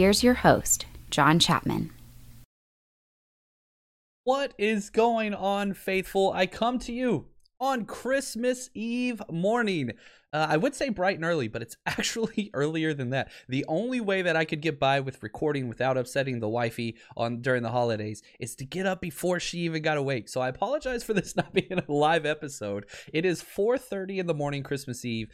[0.00, 1.90] Here's your host, John Chapman.
[4.24, 6.32] What is going on, faithful?
[6.32, 7.26] I come to you
[7.60, 9.90] on Christmas Eve morning.
[10.32, 13.30] Uh, I would say bright and early, but it's actually earlier than that.
[13.48, 17.42] The only way that I could get by with recording without upsetting the wifey on
[17.42, 20.30] during the holidays is to get up before she even got awake.
[20.30, 22.86] So I apologize for this not being a live episode.
[23.12, 25.28] It is 4:30 in the morning Christmas Eve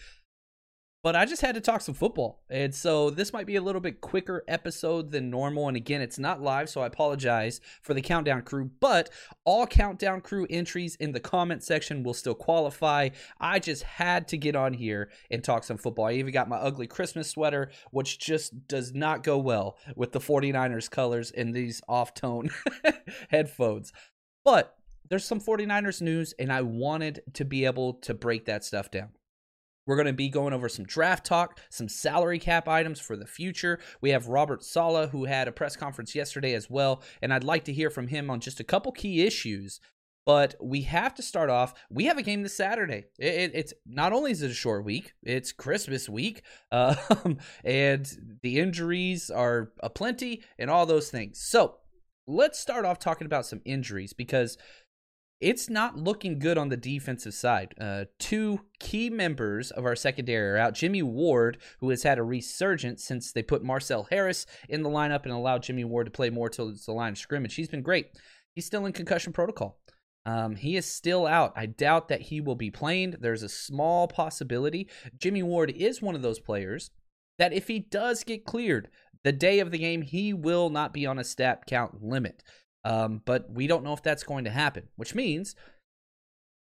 [1.02, 2.42] but I just had to talk some football.
[2.50, 5.68] And so this might be a little bit quicker episode than normal.
[5.68, 8.70] And again, it's not live, so I apologize for the countdown crew.
[8.80, 9.10] But
[9.44, 13.10] all countdown crew entries in the comment section will still qualify.
[13.40, 16.06] I just had to get on here and talk some football.
[16.06, 20.20] I even got my ugly Christmas sweater, which just does not go well with the
[20.20, 22.50] 49ers colors and these off tone
[23.30, 23.92] headphones.
[24.44, 24.76] But
[25.08, 29.10] there's some 49ers news, and I wanted to be able to break that stuff down.
[29.86, 33.26] We're going to be going over some draft talk, some salary cap items for the
[33.26, 33.78] future.
[34.00, 37.64] We have Robert Saleh, who had a press conference yesterday as well, and I'd like
[37.64, 39.80] to hear from him on just a couple key issues.
[40.24, 41.72] But we have to start off.
[41.88, 43.04] We have a game this Saturday.
[43.16, 48.38] It, it, it's not only is it a short week, it's Christmas week, um, and
[48.42, 51.38] the injuries are aplenty and all those things.
[51.40, 51.76] So
[52.26, 54.58] let's start off talking about some injuries because
[55.40, 57.74] it's not looking good on the defensive side.
[57.80, 60.74] Uh, two key members of our secondary are out.
[60.74, 65.24] Jimmy Ward, who has had a resurgence since they put Marcel Harris in the lineup
[65.24, 67.54] and allowed Jimmy Ward to play more towards the line of scrimmage.
[67.54, 68.06] He's been great.
[68.54, 69.78] He's still in concussion protocol.
[70.24, 71.52] Um, he is still out.
[71.54, 73.16] I doubt that he will be playing.
[73.20, 74.88] There's a small possibility.
[75.18, 76.90] Jimmy Ward is one of those players
[77.38, 78.88] that if he does get cleared
[79.22, 82.42] the day of the game, he will not be on a stat count limit.
[82.86, 85.56] Um, but we don't know if that's going to happen, which means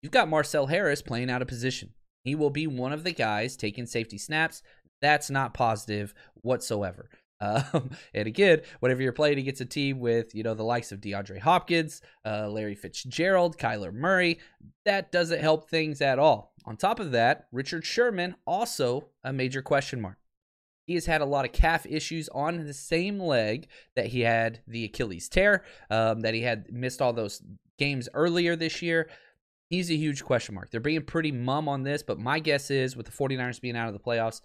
[0.04, 1.96] you've got Marcel Harris playing out of position.
[2.24, 4.62] He will be one of the guys taking safety snaps.
[5.02, 7.10] That's not positive whatsoever.
[7.44, 11.02] Um, and again, whenever you're playing against a team with, you know, the likes of
[11.02, 14.38] DeAndre Hopkins, uh, Larry Fitzgerald, Kyler Murray,
[14.86, 16.54] that doesn't help things at all.
[16.66, 20.21] On top of that, Richard Sherman, also a major question mark.
[20.86, 24.62] He has had a lot of calf issues on the same leg that he had
[24.68, 27.42] the Achilles tear, um, that he had missed all those
[27.78, 29.10] games earlier this year.
[29.70, 30.70] He's a huge question mark.
[30.70, 33.88] They're being pretty mum on this, but my guess is with the 49ers being out
[33.88, 34.42] of the playoffs,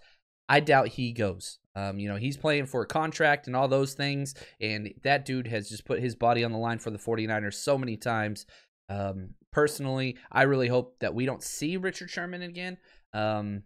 [0.47, 1.59] I doubt he goes.
[1.75, 5.47] Um, you know, he's playing for a contract and all those things, and that dude
[5.47, 8.45] has just put his body on the line for the 49ers so many times.
[8.89, 12.77] Um, personally, I really hope that we don't see Richard Sherman again.
[13.13, 13.63] Um,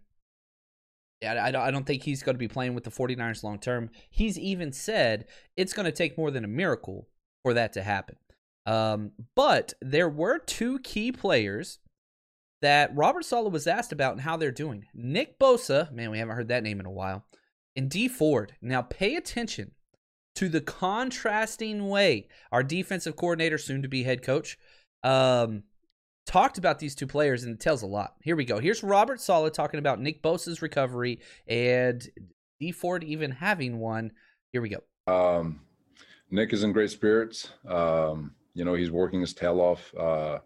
[1.24, 3.90] I, I don't think he's going to be playing with the 49ers long term.
[4.10, 7.08] He's even said it's going to take more than a miracle
[7.42, 8.16] for that to happen.
[8.66, 11.78] Um, but there were two key players
[12.60, 14.86] that Robert Saleh was asked about and how they're doing.
[14.94, 17.24] Nick Bosa, man, we haven't heard that name in a while,
[17.74, 18.54] and D Ford.
[18.62, 19.72] Now pay attention
[20.36, 24.56] to the contrasting way our defensive coordinator, soon to be head coach,
[25.02, 25.64] um,
[26.26, 28.14] talked about these two players, and it tells a lot.
[28.22, 28.58] Here we go.
[28.58, 32.06] Here's Robert Saleh talking about Nick Bosa's recovery and
[32.60, 34.12] D Ford even having one.
[34.52, 34.82] Here we go.
[35.12, 35.60] Um,
[36.30, 37.50] Nick is in great spirits.
[37.66, 40.38] Um, you know, he's working his tail off, uh,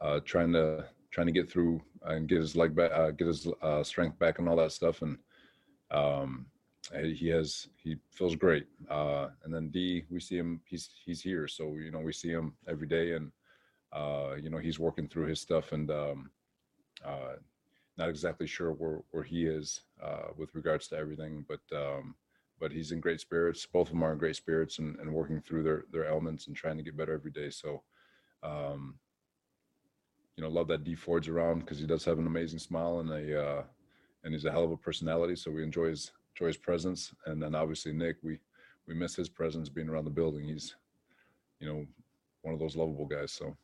[0.00, 3.48] uh, trying to trying to get through and get his leg back, uh, get his
[3.62, 5.02] uh, strength back, and all that stuff.
[5.02, 5.18] And
[5.90, 6.46] um,
[6.92, 8.66] he has he feels great.
[8.90, 10.60] Uh, and then D, we see him.
[10.64, 13.30] He's he's here, so you know we see him every day, and
[13.94, 16.30] uh, you know, he's working through his stuff and um,
[17.04, 17.34] uh,
[17.96, 22.14] not exactly sure where, where he is uh, with regards to everything, but um,
[22.60, 23.66] but he's in great spirits.
[23.66, 26.56] Both of them are in great spirits and, and working through their their elements and
[26.56, 27.50] trying to get better every day.
[27.50, 27.82] So,
[28.42, 28.98] um,
[30.36, 33.10] you know, love that D Ford's around because he does have an amazing smile and
[33.10, 33.62] a uh,
[34.24, 35.36] and he's a hell of a personality.
[35.36, 37.12] So we enjoy his enjoy his presence.
[37.26, 38.40] And then obviously Nick, we
[38.86, 40.44] we miss his presence being around the building.
[40.44, 40.74] He's,
[41.60, 41.86] you know,
[42.42, 43.32] one of those lovable guys.
[43.32, 43.56] So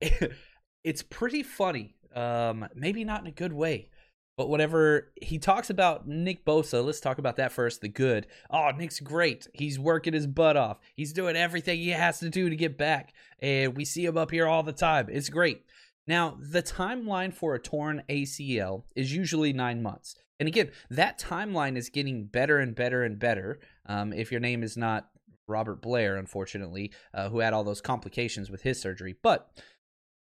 [0.84, 1.94] it's pretty funny.
[2.14, 3.90] Um, maybe not in a good way,
[4.36, 7.80] but whatever he talks about Nick Bosa, let's talk about that first.
[7.80, 8.26] The good.
[8.50, 9.46] Oh, Nick's great.
[9.52, 10.78] He's working his butt off.
[10.94, 14.30] He's doing everything he has to do to get back, and we see him up
[14.30, 15.08] here all the time.
[15.10, 15.64] It's great.
[16.06, 20.16] Now, the timeline for a torn ACL is usually nine months.
[20.40, 23.60] And again, that timeline is getting better and better and better.
[23.86, 25.10] Um, if your name is not
[25.46, 29.16] Robert Blair, unfortunately, uh, who had all those complications with his surgery.
[29.22, 29.50] But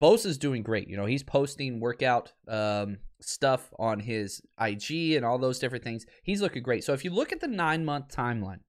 [0.03, 0.89] Bosa's doing great.
[0.89, 6.07] You know, he's posting workout um, stuff on his IG and all those different things.
[6.23, 6.85] He's looking great.
[6.85, 8.61] So if you look at the nine month timeline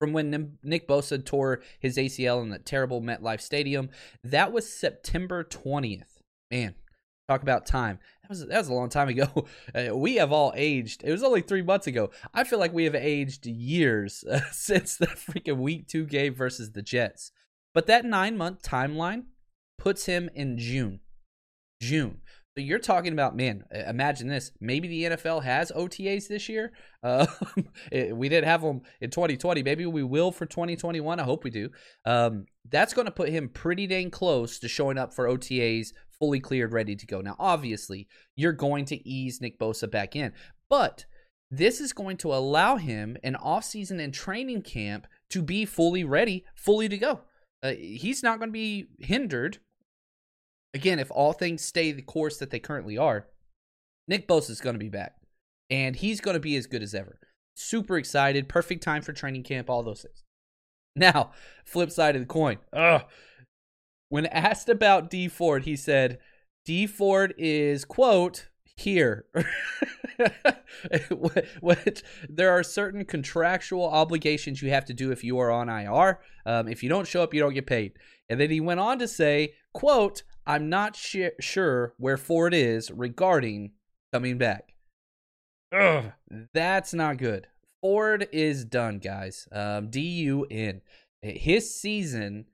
[0.00, 3.88] from when Nick Bosa tore his ACL in that terrible MetLife Stadium,
[4.24, 6.20] that was September 20th.
[6.50, 6.74] Man,
[7.28, 7.98] talk about time.
[8.22, 9.28] That was that was a long time ago.
[9.74, 11.02] Uh, we have all aged.
[11.04, 12.10] It was only three months ago.
[12.32, 16.72] I feel like we have aged years uh, since the freaking Week Two game versus
[16.72, 17.30] the Jets.
[17.74, 19.24] But that nine month timeline
[19.86, 20.98] puts him in June.
[21.80, 22.18] June.
[22.56, 24.50] So you're talking about, man, imagine this.
[24.60, 26.72] Maybe the NFL has OTAs this year.
[27.04, 27.24] Uh,
[28.12, 29.62] we didn't have them in 2020.
[29.62, 31.20] Maybe we will for 2021.
[31.20, 31.68] I hope we do.
[32.04, 36.40] Um, that's going to put him pretty dang close to showing up for OTAs fully
[36.40, 37.20] cleared, ready to go.
[37.20, 40.32] Now, obviously, you're going to ease Nick Bosa back in,
[40.68, 41.04] but
[41.48, 46.44] this is going to allow him an offseason and training camp to be fully ready,
[46.56, 47.20] fully to go.
[47.62, 49.58] Uh, he's not going to be hindered
[50.76, 53.26] again, if all things stay the course that they currently are,
[54.06, 55.16] Nick Bosa is going to be back.
[55.68, 57.18] And he's going to be as good as ever.
[57.56, 58.48] Super excited.
[58.48, 60.22] Perfect time for training camp, all those things.
[60.94, 61.32] Now,
[61.64, 62.58] flip side of the coin.
[62.72, 63.02] Ugh.
[64.08, 66.18] When asked about D Ford, he said,
[66.64, 69.24] D Ford is, quote, here.
[71.60, 76.20] Which there are certain contractual obligations you have to do if you are on IR.
[76.44, 77.94] Um, if you don't show up, you don't get paid.
[78.28, 82.90] And then he went on to say, quote, I'm not sh- sure where Ford is
[82.90, 83.72] regarding
[84.12, 84.74] coming back.
[85.72, 86.12] Ugh,
[86.54, 87.48] that's not good.
[87.80, 89.48] Ford is done, guys.
[89.52, 90.80] Um, DUN.
[91.22, 92.46] His season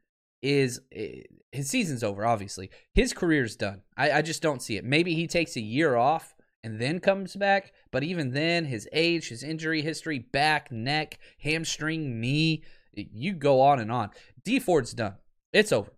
[0.42, 1.22] is eh,
[1.52, 2.24] his season's over.
[2.26, 3.82] Obviously, his career's done.
[3.96, 4.84] I, I just don't see it.
[4.84, 6.34] Maybe he takes a year off
[6.64, 7.72] and then comes back.
[7.90, 12.62] But even then, his age, his injury history, back, neck, hamstring, knee,
[12.92, 14.10] you go on and on.
[14.44, 15.14] D Ford's done.
[15.52, 15.92] It's over.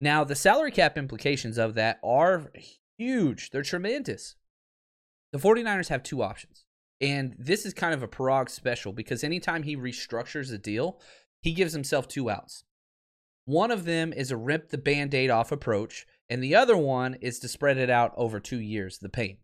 [0.00, 2.52] Now, the salary cap implications of that are
[2.96, 3.50] huge.
[3.50, 4.36] They're tremendous.
[5.32, 6.64] The 49ers have two options.
[7.00, 11.00] And this is kind of a Paraag special because anytime he restructures a deal,
[11.40, 12.64] he gives himself two outs.
[13.44, 17.14] One of them is a rip the band aid off approach, and the other one
[17.14, 19.38] is to spread it out over two years, the pain.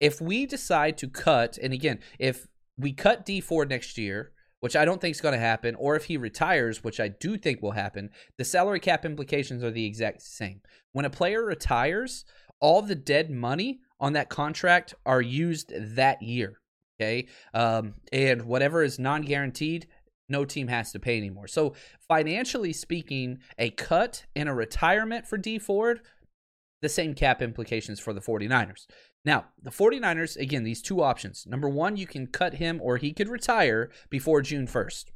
[0.00, 4.32] If we decide to cut, and again, if we cut Dee Ford next year,
[4.66, 7.38] which I don't think is going to happen, or if he retires, which I do
[7.38, 10.60] think will happen, the salary cap implications are the exact same.
[10.90, 12.24] When a player retires,
[12.58, 16.58] all the dead money on that contract are used that year.
[17.00, 17.28] Okay.
[17.54, 19.86] Um, and whatever is non guaranteed,
[20.28, 21.46] no team has to pay anymore.
[21.46, 21.74] So,
[22.08, 26.00] financially speaking, a cut and a retirement for D Ford,
[26.82, 28.86] the same cap implications for the 49ers.
[29.26, 31.46] Now, the 49ers, again, these two options.
[31.48, 35.06] Number one, you can cut him or he could retire before June 1st.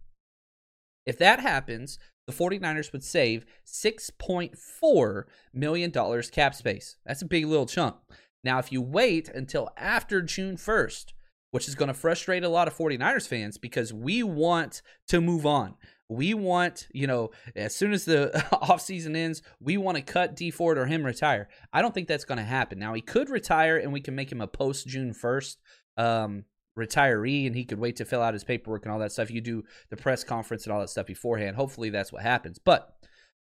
[1.07, 1.97] If that happens,
[2.27, 5.23] the 49ers would save $6.4
[5.55, 5.93] million
[6.33, 6.97] cap space.
[7.07, 7.97] That's a big little chunk.
[8.43, 11.13] Now, if you wait until after June 1st,
[11.53, 15.47] which is going to frustrate a lot of 49ers fans because we want to move
[15.47, 15.75] on
[16.11, 20.51] we want, you know, as soon as the offseason ends, we want to cut D
[20.51, 21.49] Ford or him retire.
[21.73, 22.81] I don't think that's going to happen.
[22.81, 25.57] Now, he could retire and we can make him a post June 1st
[25.97, 26.45] um,
[26.77, 29.31] retiree and he could wait to fill out his paperwork and all that stuff.
[29.31, 31.55] You do the press conference and all that stuff beforehand.
[31.55, 32.59] Hopefully, that's what happens.
[32.59, 32.93] But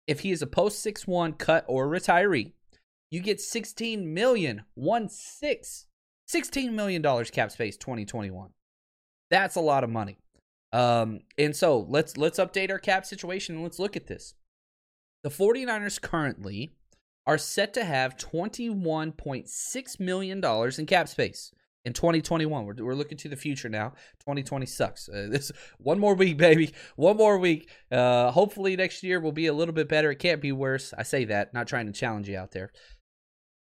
[0.08, 2.54] if he is a post 6 1 cut or retiree,
[3.08, 5.86] you get 16 million, one six,
[6.28, 8.50] $16 million cap space 2021.
[9.30, 10.18] That's a lot of money.
[10.72, 14.34] Um, and so let's let's update our cap situation and let's look at this.
[15.22, 16.74] The 49ers currently
[17.26, 20.42] are set to have $21.6 million
[20.78, 21.52] in cap space
[21.84, 22.64] in 2021.
[22.64, 23.90] We're, we're looking to the future now.
[24.20, 25.08] 2020 sucks.
[25.08, 26.72] Uh, this one more week, baby.
[26.96, 27.70] One more week.
[27.90, 30.10] Uh, hopefully next year will be a little bit better.
[30.10, 30.94] It can't be worse.
[30.96, 32.72] I say that, not trying to challenge you out there.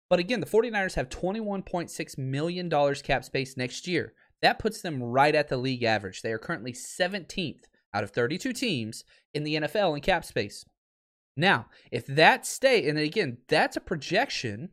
[0.09, 4.13] But again, the 49ers have $21.6 million cap space next year.
[4.41, 6.21] That puts them right at the league average.
[6.21, 7.63] They are currently 17th
[7.93, 9.03] out of 32 teams
[9.33, 10.65] in the NFL in cap space.
[11.35, 14.69] Now, if that stay, and again, that's a projection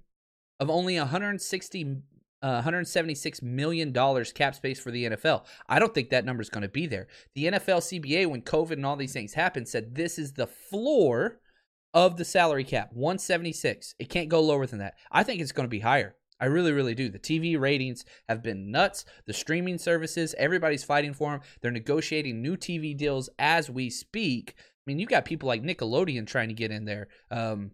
[0.60, 2.02] of only 160
[2.42, 5.46] uh, 176 million dollars cap space for the NFL.
[5.66, 7.06] I don't think that number is going to be there.
[7.34, 11.40] The NFL CBA, when COVID and all these things happened, said this is the floor
[11.94, 13.94] of the salary cap, 176.
[13.98, 14.94] It can't go lower than that.
[15.10, 16.16] I think it's going to be higher.
[16.44, 17.08] I really, really do.
[17.08, 19.06] The TV ratings have been nuts.
[19.24, 21.40] The streaming services, everybody's fighting for them.
[21.62, 24.54] They're negotiating new TV deals as we speak.
[24.58, 27.08] I mean, you've got people like Nickelodeon trying to get in there.
[27.30, 27.70] Um,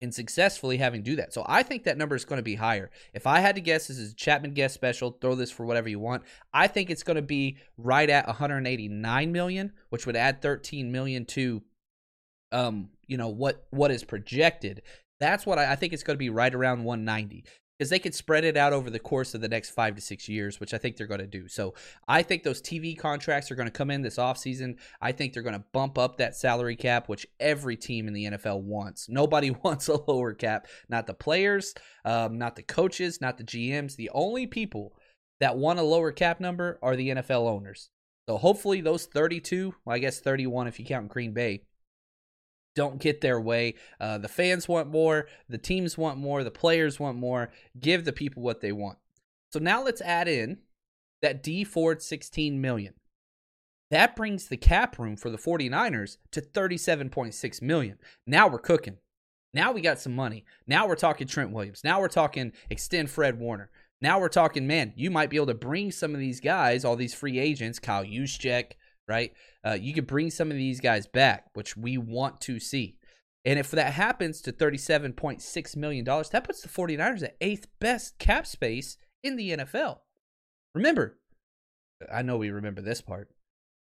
[0.00, 1.34] and successfully having do that.
[1.34, 2.90] So I think that number is going to be higher.
[3.12, 5.18] If I had to guess, this is a Chapman guest special.
[5.20, 6.22] Throw this for whatever you want.
[6.54, 11.26] I think it's going to be right at 189 million, which would add 13 million
[11.26, 11.62] to,
[12.50, 14.80] um, you know what what is projected.
[15.20, 17.44] That's what I, I think it's going to be right around 190
[17.80, 20.28] because they could spread it out over the course of the next five to six
[20.28, 21.48] years, which I think they're going to do.
[21.48, 21.72] So
[22.06, 24.76] I think those TV contracts are going to come in this offseason.
[25.00, 28.26] I think they're going to bump up that salary cap, which every team in the
[28.26, 29.08] NFL wants.
[29.08, 31.72] Nobody wants a lower cap, not the players,
[32.04, 33.96] um, not the coaches, not the GMs.
[33.96, 34.92] The only people
[35.40, 37.88] that want a lower cap number are the NFL owners.
[38.28, 41.62] So hopefully those 32, well, I guess 31 if you count Green Bay,
[42.76, 43.74] don't get their way.
[44.00, 47.50] Uh, the fans want more, the teams want more, the players want more.
[47.78, 48.98] Give the people what they want.
[49.52, 50.58] So now let's add in
[51.22, 52.94] that D Ford 16 million.
[53.90, 57.98] That brings the cap room for the 49ers to 37.6 million.
[58.26, 58.98] Now we're cooking.
[59.52, 60.44] Now we got some money.
[60.66, 61.82] Now we're talking Trent Williams.
[61.82, 63.70] Now we're talking extend Fred Warner.
[64.00, 66.96] Now we're talking, man, you might be able to bring some of these guys, all
[66.96, 68.72] these free agents, Kyle Juszczyk,
[69.10, 69.32] right?
[69.66, 72.96] Uh, you could bring some of these guys back, which we want to see.
[73.44, 78.46] And if that happens to $37.6 million, that puts the 49ers at eighth best cap
[78.46, 79.98] space in the NFL.
[80.74, 81.18] Remember,
[82.12, 83.28] I know we remember this part.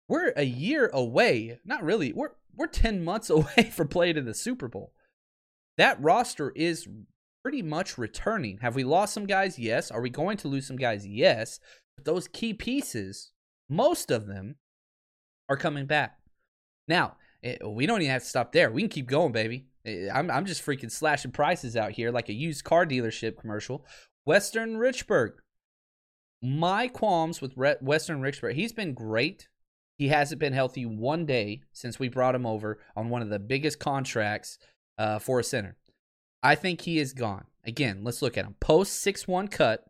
[0.08, 4.34] We're a year away, not really, we're, we're 10 months away from playing in the
[4.34, 4.92] Super Bowl.
[5.78, 6.88] That roster is
[7.42, 8.58] pretty much returning.
[8.58, 9.58] Have we lost some guys?
[9.58, 9.90] Yes.
[9.90, 11.06] Are we going to lose some guys?
[11.06, 11.60] Yes.
[11.96, 13.32] But those key pieces,
[13.68, 14.56] most of them,
[15.48, 16.18] are coming back.
[16.88, 18.70] Now, eh, we don't even have to stop there.
[18.70, 19.66] We can keep going, baby.
[19.84, 23.84] Eh, I'm, I'm just freaking slashing prices out here like a used car dealership commercial.
[24.24, 25.32] Weston Richburg.
[26.42, 29.48] My qualms with Weston Richburg, he's been great.
[29.96, 33.38] He hasn't been healthy one day since we brought him over on one of the
[33.38, 34.58] biggest contracts
[34.98, 35.76] uh, for a center.
[36.42, 37.44] I think he is gone.
[37.64, 38.56] Again, let's look at him.
[38.58, 39.84] Post 6 1 cut,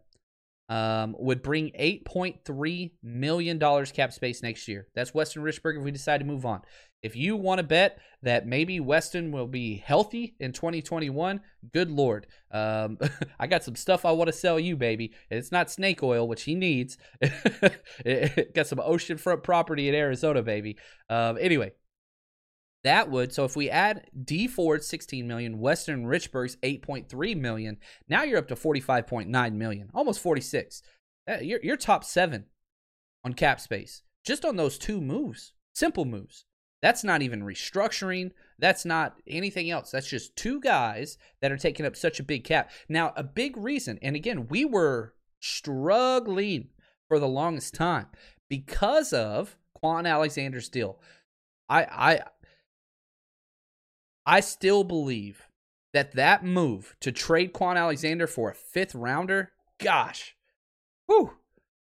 [0.73, 4.87] um, would bring $8.3 million cap space next year.
[4.95, 6.63] That's Weston Richburg if we decide to move on.
[7.03, 11.43] If you want to bet that maybe Weston will be healthy in 2021,
[11.75, 12.27] good Lord.
[12.51, 12.97] Um,
[13.39, 15.13] I got some stuff I want to sell you, baby.
[15.31, 16.97] It's not snake oil, which he needs.
[17.21, 20.79] got some oceanfront property in Arizona, baby.
[21.11, 21.73] Um, anyway,
[22.85, 28.23] that would so if we add D Ford 16 million, Weston Richburg's 8.3 million, now
[28.23, 30.83] you're up to 45.9 million, almost 46.
[31.29, 32.47] Uh, you're, you're top seven
[33.25, 36.45] on cap space just on those two moves, simple moves.
[36.81, 38.33] That's not even restructuring.
[38.59, 39.93] That's not anything else.
[39.93, 42.71] That's just two guys that are taking up such a big cap.
[42.89, 46.69] Now, a big reason, and again, we were struggling
[47.09, 48.07] for the longest time
[48.49, 51.01] because of Kwon Alexander's deal.
[51.69, 52.21] I, I
[54.25, 55.49] I still believe
[55.93, 60.37] that that move to trade Kwon Alexander for a fifth rounder, gosh,
[61.07, 61.33] whew,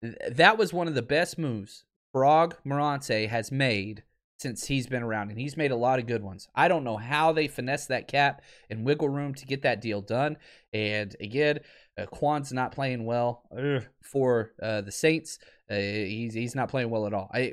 [0.00, 1.84] that was one of the best moves
[2.14, 4.02] Paraag Marathe has made
[4.38, 6.48] since he's been around, and he's made a lot of good ones.
[6.54, 10.00] I don't know how they finesse that cap and wiggle room to get that deal
[10.00, 10.36] done.
[10.72, 11.60] And again,
[11.96, 15.38] uh, Kwon's not playing well ugh, for uh, the Saints.
[15.70, 17.30] Uh, he's he's not playing well at all.
[17.32, 17.52] I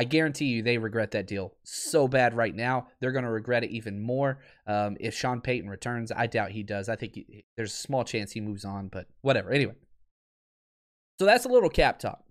[0.00, 2.86] I guarantee you they regret that deal so bad right now.
[3.00, 6.10] They're going to regret it even more um, if Sean Payton returns.
[6.10, 6.88] I doubt he does.
[6.88, 9.50] I think he, there's a small chance he moves on, but whatever.
[9.50, 9.74] Anyway,
[11.18, 12.24] so that's a little cap talk.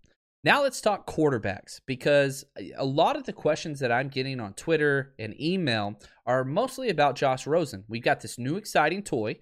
[0.43, 2.43] Now let's talk quarterbacks because
[2.75, 5.93] a lot of the questions that I'm getting on Twitter and email
[6.25, 7.83] are mostly about Josh Rosen.
[7.87, 9.35] We've got this new exciting toy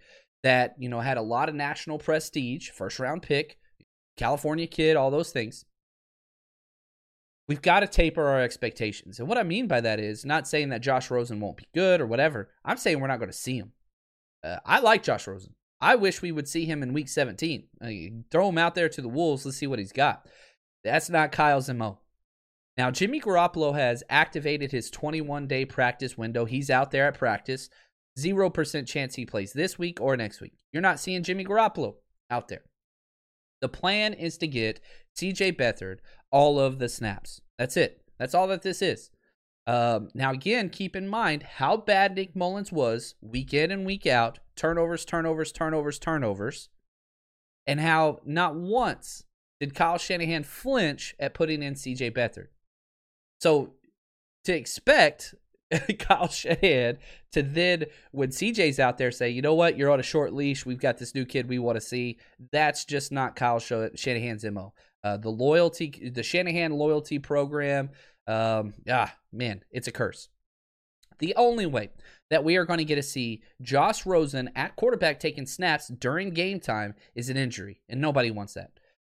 [0.43, 3.57] that, you know, had a lot of national prestige, first round pick,
[4.17, 5.63] California kid, all those things
[7.47, 9.19] we've got to taper our expectations.
[9.19, 12.01] And what I mean by that is not saying that Josh Rosen won't be good
[12.01, 12.49] or whatever.
[12.65, 13.71] I'm saying we're not going to see him.
[14.43, 15.55] Uh, I like Josh Rosen.
[15.79, 17.67] I wish we would see him in week 17.
[17.81, 17.87] Uh,
[18.31, 19.45] throw him out there to the Wolves.
[19.45, 20.27] Let's see what he's got.
[20.83, 21.99] That's not Kyle's MO.
[22.77, 26.45] Now, Jimmy Garoppolo has activated his 21 day practice window.
[26.45, 27.69] He's out there at practice.
[28.19, 30.53] 0% chance he plays this week or next week.
[30.71, 31.95] You're not seeing Jimmy Garoppolo
[32.31, 32.63] out there.
[33.61, 34.79] The plan is to get
[35.17, 35.97] CJ Beathard
[36.31, 37.41] all of the snaps.
[37.57, 38.01] That's it.
[38.19, 39.09] That's all that this is.
[39.65, 44.07] Um, now, again, keep in mind how bad Nick Mullens was week in and week
[44.07, 46.69] out turnovers, turnovers, turnovers, turnovers.
[47.65, 49.25] and how not once
[49.59, 52.47] did Kyle Shanahan flinch at putting in CJ Beathard.
[53.41, 53.73] So
[54.45, 55.35] to expect
[55.99, 56.97] Kyle Shanahan
[57.33, 60.65] to then, when CJ's out there, say, you know what, you're on a short leash.
[60.65, 62.17] We've got this new kid we want to see.
[62.51, 64.73] That's just not Kyle Shanahan's MO.
[65.07, 67.91] Uh, the loyalty, the Shanahan loyalty program,
[68.27, 70.27] um, ah, man, it's a curse.
[71.19, 71.91] The only way
[72.29, 76.31] that we are going to get to see Josh Rosen at quarterback taking snaps during
[76.31, 78.71] game time is an injury, and nobody wants that.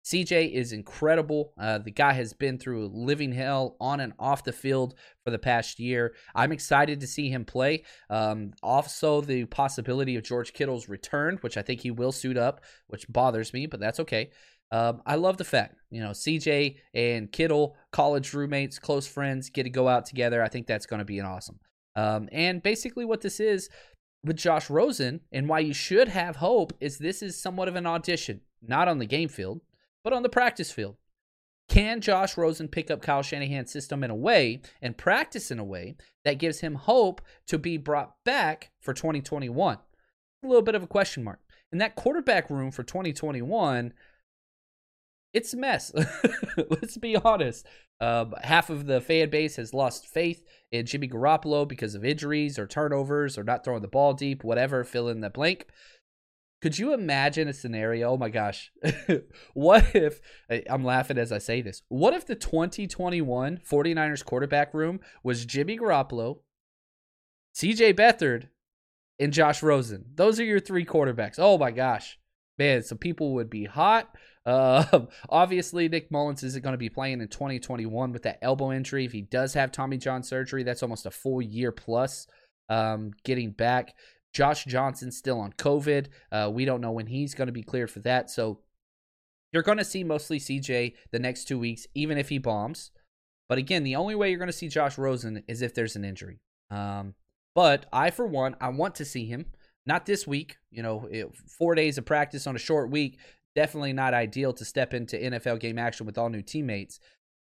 [0.05, 1.53] CJ is incredible.
[1.59, 4.93] Uh, the guy has been through living hell on and off the field
[5.23, 6.13] for the past year.
[6.33, 7.83] I'm excited to see him play.
[8.09, 12.63] Um, also, the possibility of George Kittle's return, which I think he will suit up,
[12.87, 14.29] which bothers me, but that's okay.
[14.71, 19.63] Um, I love the fact, you know, CJ and Kittle, college roommates, close friends, get
[19.63, 20.43] to go out together.
[20.43, 21.59] I think that's going to be an awesome.
[21.95, 23.69] Um, and basically, what this is
[24.23, 27.87] with Josh Rosen and why you should have hope is this is somewhat of an
[27.87, 29.61] audition, not on the game field,
[30.03, 30.97] but on the practice field.
[31.67, 35.63] Can Josh Rosen pick up Kyle Shanahan's system in a way and practice in a
[35.63, 35.95] way
[36.25, 39.77] that gives him hope to be brought back for 2021?
[40.43, 41.39] A little bit of a question mark.
[41.71, 43.93] In that quarterback room for 2021,
[45.33, 45.91] it's a mess.
[46.57, 47.65] Let's be honest.
[48.01, 52.57] Uh, half of the fan base has lost faith in Jimmy Garoppolo because of injuries
[52.57, 55.67] or turnovers or not throwing the ball deep, whatever, fill in the blank.
[56.61, 58.11] Could you imagine a scenario?
[58.11, 58.71] Oh my gosh.
[59.53, 60.19] what if,
[60.69, 65.77] I'm laughing as I say this, what if the 2021 49ers quarterback room was Jimmy
[65.77, 66.39] Garoppolo,
[67.55, 68.47] CJ Beathard,
[69.19, 70.05] and Josh Rosen?
[70.15, 71.35] Those are your three quarterbacks.
[71.37, 72.17] Oh my gosh.
[72.57, 74.09] Man, some people would be hot.
[74.49, 79.05] Uh, obviously, Nick Mullens isn't going to be playing in 2021 with that elbow injury.
[79.05, 82.25] If he does have Tommy John surgery, that's almost a full year plus
[82.67, 83.93] um, getting back.
[84.33, 86.07] Josh Johnson still on COVID.
[86.31, 88.29] Uh, we don't know when he's going to be cleared for that.
[88.29, 88.59] So
[89.51, 92.91] you're going to see mostly CJ the next two weeks, even if he bombs.
[93.47, 96.05] But again, the only way you're going to see Josh Rosen is if there's an
[96.05, 96.39] injury.
[96.69, 97.15] Um,
[97.55, 99.47] but I, for one, I want to see him.
[99.87, 100.57] Not this week.
[100.69, 101.09] You know,
[101.57, 103.17] four days of practice on a short week.
[103.55, 106.99] Definitely not ideal to step into NFL game action with all new teammates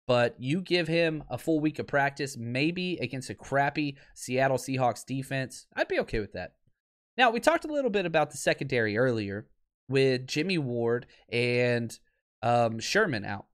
[0.07, 5.05] but you give him a full week of practice, maybe against a crappy Seattle Seahawks
[5.05, 5.65] defense.
[5.75, 6.53] I'd be okay with that.
[7.17, 9.47] Now, we talked a little bit about the secondary earlier
[9.87, 11.97] with Jimmy Ward and
[12.41, 13.45] um, Sherman out.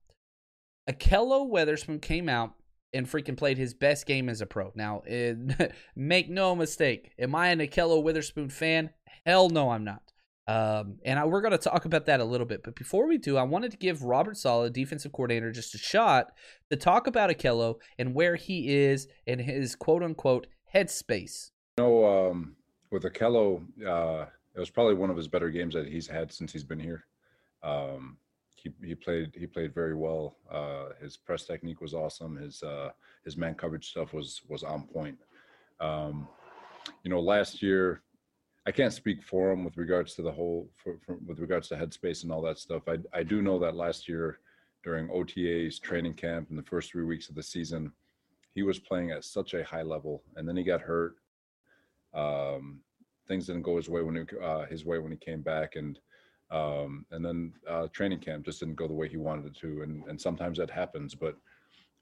[0.89, 2.53] Ahkello Witherspoon came out
[2.93, 4.71] and freaking played his best game as a pro.
[4.75, 5.03] Now,
[5.95, 8.89] make no mistake, am I an Ahkello Witherspoon fan?
[9.25, 10.01] Hell no, I'm not.
[10.47, 12.63] Um, and I, we're going to talk about that a little bit.
[12.63, 16.32] But before we do, I wanted to give Robert Saleh, defensive coordinator, just a shot
[16.71, 21.52] to talk about Ahkello and where he is in his quote unquote headspace.
[21.78, 22.56] You know, um,
[22.91, 24.25] with Ahkello, uh,
[24.56, 27.06] it was probably one of his better games that he's had since he's been here.
[27.62, 28.17] Um,
[28.56, 30.36] he, he played he played very well.
[30.52, 32.36] Uh, his press technique was awesome.
[32.36, 32.89] His uh,
[33.23, 35.17] his man coverage stuff was was on point.
[35.80, 36.28] Um,
[37.04, 38.02] you know, last year,
[38.65, 41.76] I can't speak for him with regards to the whole for, for, with regards to
[41.76, 42.84] headspace and all that stuff.
[42.88, 44.39] I I do know that last year
[44.84, 47.91] during OTAs, training camp, in the first three weeks of the season,
[48.54, 51.15] he was playing at such a high level, and then he got hurt
[52.13, 52.82] um,
[53.28, 56.00] things didn't go his way when he, uh, his way when he came back, and
[56.52, 59.84] um, and then uh, training camp just didn't go the way he wanted it to,
[59.84, 61.15] and and sometimes that happens.
[61.15, 61.38] But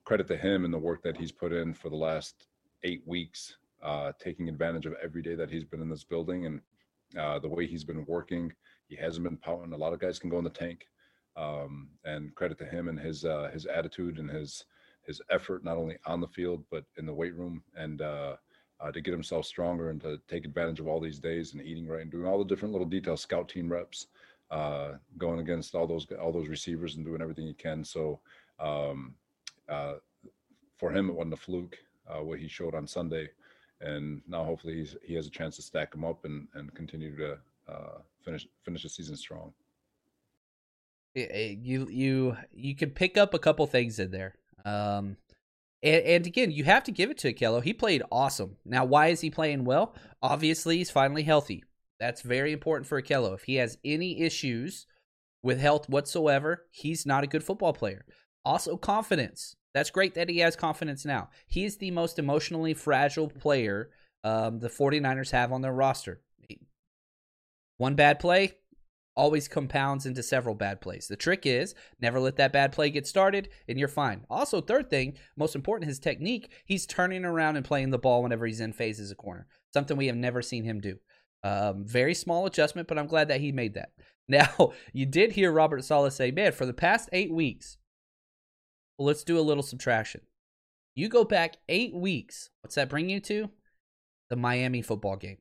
[0.05, 2.47] credit to him and the work that he's put in for the last
[2.83, 6.61] eight weeks, uh, taking advantage of every day that he's been in this building and
[7.17, 8.51] uh, the way he's been working.
[8.87, 9.73] He hasn't been pouting.
[9.73, 10.87] A lot of guys can go in the tank,
[11.35, 14.65] um, and credit to him and his uh, his attitude and his
[15.05, 18.35] his effort not only on the field but in the weight room and uh,
[18.79, 21.87] uh, to get himself stronger and to take advantage of all these days and eating
[21.87, 24.07] right and doing all the different little details, scout team reps,
[24.51, 27.83] uh, going against all those all those receivers and doing everything he can.
[27.83, 28.19] So
[28.59, 29.15] um,
[29.69, 29.93] uh,
[30.77, 33.29] for him, it wasn't a fluke uh, what he showed on Sunday,
[33.81, 37.15] and now hopefully he's, he has a chance to stack them up and and continue
[37.15, 37.37] to
[37.69, 39.53] uh, finish finish the season strong.
[41.15, 44.35] You you you could pick up a couple things in there.
[44.65, 45.17] Um,
[45.83, 47.63] and, and, again, you have to give it to Ahkello.
[47.63, 48.57] He played awesome.
[48.65, 49.95] Now, why is he playing well?
[50.23, 51.63] Obviously, he's finally healthy.
[51.99, 53.35] That's very important for Ahkello.
[53.35, 54.87] If he has any issues
[55.43, 58.05] with health whatsoever, he's not a good football player.
[58.43, 59.55] Also, confidence.
[59.73, 61.29] That's great that he has confidence now.
[61.47, 63.89] He's the most emotionally fragile player
[64.23, 66.21] um, the 49ers have on their roster.
[67.77, 68.55] One bad play,
[69.17, 71.07] always compounds into several bad plays.
[71.07, 74.25] The trick is never let that bad play get started and you're fine.
[74.29, 78.45] Also, third thing, most important, his technique, he's turning around and playing the ball whenever
[78.45, 79.47] he's in phase as a corner.
[79.73, 80.97] Something we have never seen him do.
[81.43, 83.91] Um, very small adjustment, but I'm glad that he made that.
[84.29, 87.77] Now, you did hear Robert Saleh say, man, for the past eight weeks,
[88.97, 90.21] well, let's do a little subtraction.
[90.95, 92.49] You go back eight weeks.
[92.61, 93.49] What's that bring you to?
[94.29, 95.37] The Miami football game.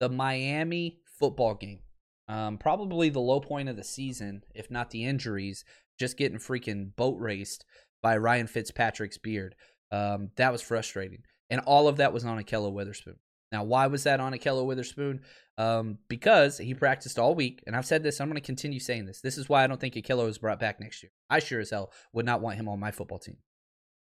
[0.00, 1.80] The Miami football game.
[2.28, 5.64] Um, probably the low point of the season, if not the injuries,
[5.98, 7.64] just getting freaking boat raced
[8.02, 9.54] by Ryan Fitzpatrick's beard.
[9.90, 11.22] Um, that was frustrating.
[11.50, 13.16] And all of that was on Ahkello Witherspoon.
[13.50, 15.20] Now, why was that on Ahkello Witherspoon?
[15.58, 19.04] Um, because he practiced all week, and I've said this, I'm going to continue saying
[19.04, 19.20] this.
[19.20, 21.12] This is why I don't think Ahkello is brought back next year.
[21.28, 23.36] I sure as hell would not want him on my football team.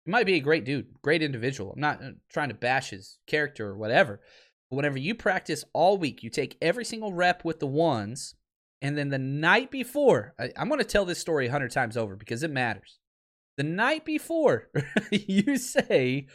[0.04, 1.72] He might be a great dude, great individual.
[1.72, 4.20] I'm not uh, trying to bash his character or whatever.
[4.70, 8.34] But whenever you practice all week, you take every single rep with the ones,
[8.80, 11.96] and then the night before, I, I'm going to tell this story a hundred times
[11.96, 12.98] over because it matters.
[13.56, 14.68] The night before,
[15.10, 16.26] you say,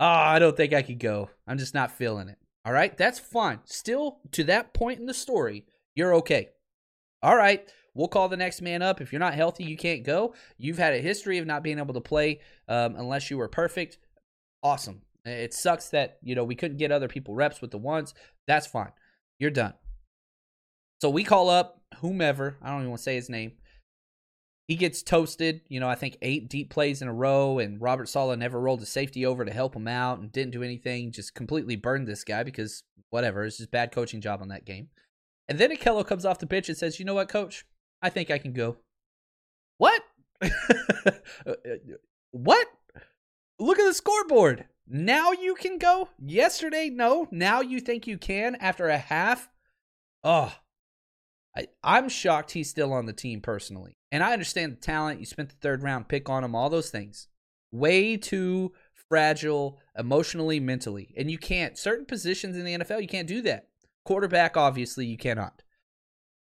[0.00, 1.30] oh, I don't think I could go.
[1.46, 2.38] I'm just not feeling it.
[2.64, 3.60] All right, that's fine.
[3.64, 6.48] Still, to that point in the story, you're okay.
[7.22, 9.00] All right, we'll call the next man up.
[9.00, 10.34] If you're not healthy, you can't go.
[10.56, 13.98] You've had a history of not being able to play um, unless you were perfect.
[14.62, 15.02] Awesome.
[15.24, 18.14] It sucks that you know we couldn't get other people reps with the ones.
[18.46, 18.92] That's fine.
[19.38, 19.74] You're done.
[21.00, 22.56] So we call up whomever.
[22.62, 23.52] I don't even want to say his name
[24.66, 25.60] he gets toasted.
[25.68, 28.82] You know, I think eight deep plays in a row, and Robert Saleh never rolled
[28.82, 31.12] a safety over to help him out and didn't do anything.
[31.12, 33.44] Just completely burned this guy because whatever.
[33.44, 34.88] It's just bad coaching job on that game.
[35.48, 37.66] And then Ahkello comes off the pitch and says, "You know what, coach?
[38.00, 38.76] I think I can go."
[39.78, 40.02] What?
[42.30, 42.66] what?
[43.58, 44.66] Look at the scoreboard.
[44.86, 46.08] Now you can go.
[46.18, 47.28] Yesterday, no.
[47.30, 49.48] Now you think you can after a half.
[50.22, 50.54] Oh,
[51.56, 53.96] I, I'm shocked he's still on the team personally.
[54.14, 55.18] And I understand the talent.
[55.18, 57.26] You spent the third round pick on him, all those things.
[57.72, 58.72] Way too
[59.08, 61.12] fragile emotionally, mentally.
[61.16, 63.70] And you can't, certain positions in the NFL, you can't do that.
[64.04, 65.64] Quarterback, obviously, you cannot.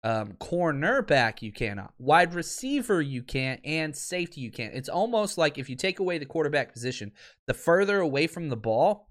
[0.04, 1.94] Um, cornerback, you cannot.
[1.98, 3.60] Wide receiver, you can't.
[3.64, 4.74] And safety, you can't.
[4.74, 7.10] It's almost like if you take away the quarterback position,
[7.48, 9.08] the further away from the ball,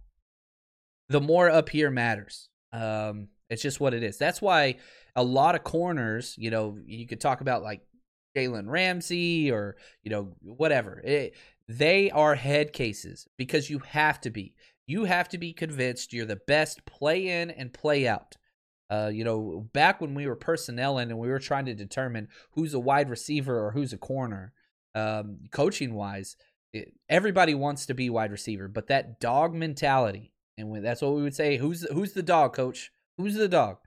[1.10, 2.48] the more up here matters.
[2.72, 4.18] Um, it's just what it is.
[4.18, 4.78] That's why
[5.18, 7.82] a lot of corners, you know, you could talk about like
[8.38, 11.02] Jalen Ramsey or, you know, whatever.
[11.04, 11.36] It,
[11.67, 14.56] they are head cases because you have to be.
[14.86, 18.38] You have to be convinced you're the best play in and play out.
[18.89, 22.30] Uh, you know, back when we were personnel in and we were trying to determine
[22.52, 24.54] who's a wide receiver or who's a corner,
[24.95, 26.38] um, coaching wise,
[27.10, 31.36] everybody wants to be wide receiver, but that dog mentality, and that's what we would
[31.36, 31.58] say.
[31.58, 32.91] Who's who's the dog, coach?
[33.17, 33.78] Who's the dog?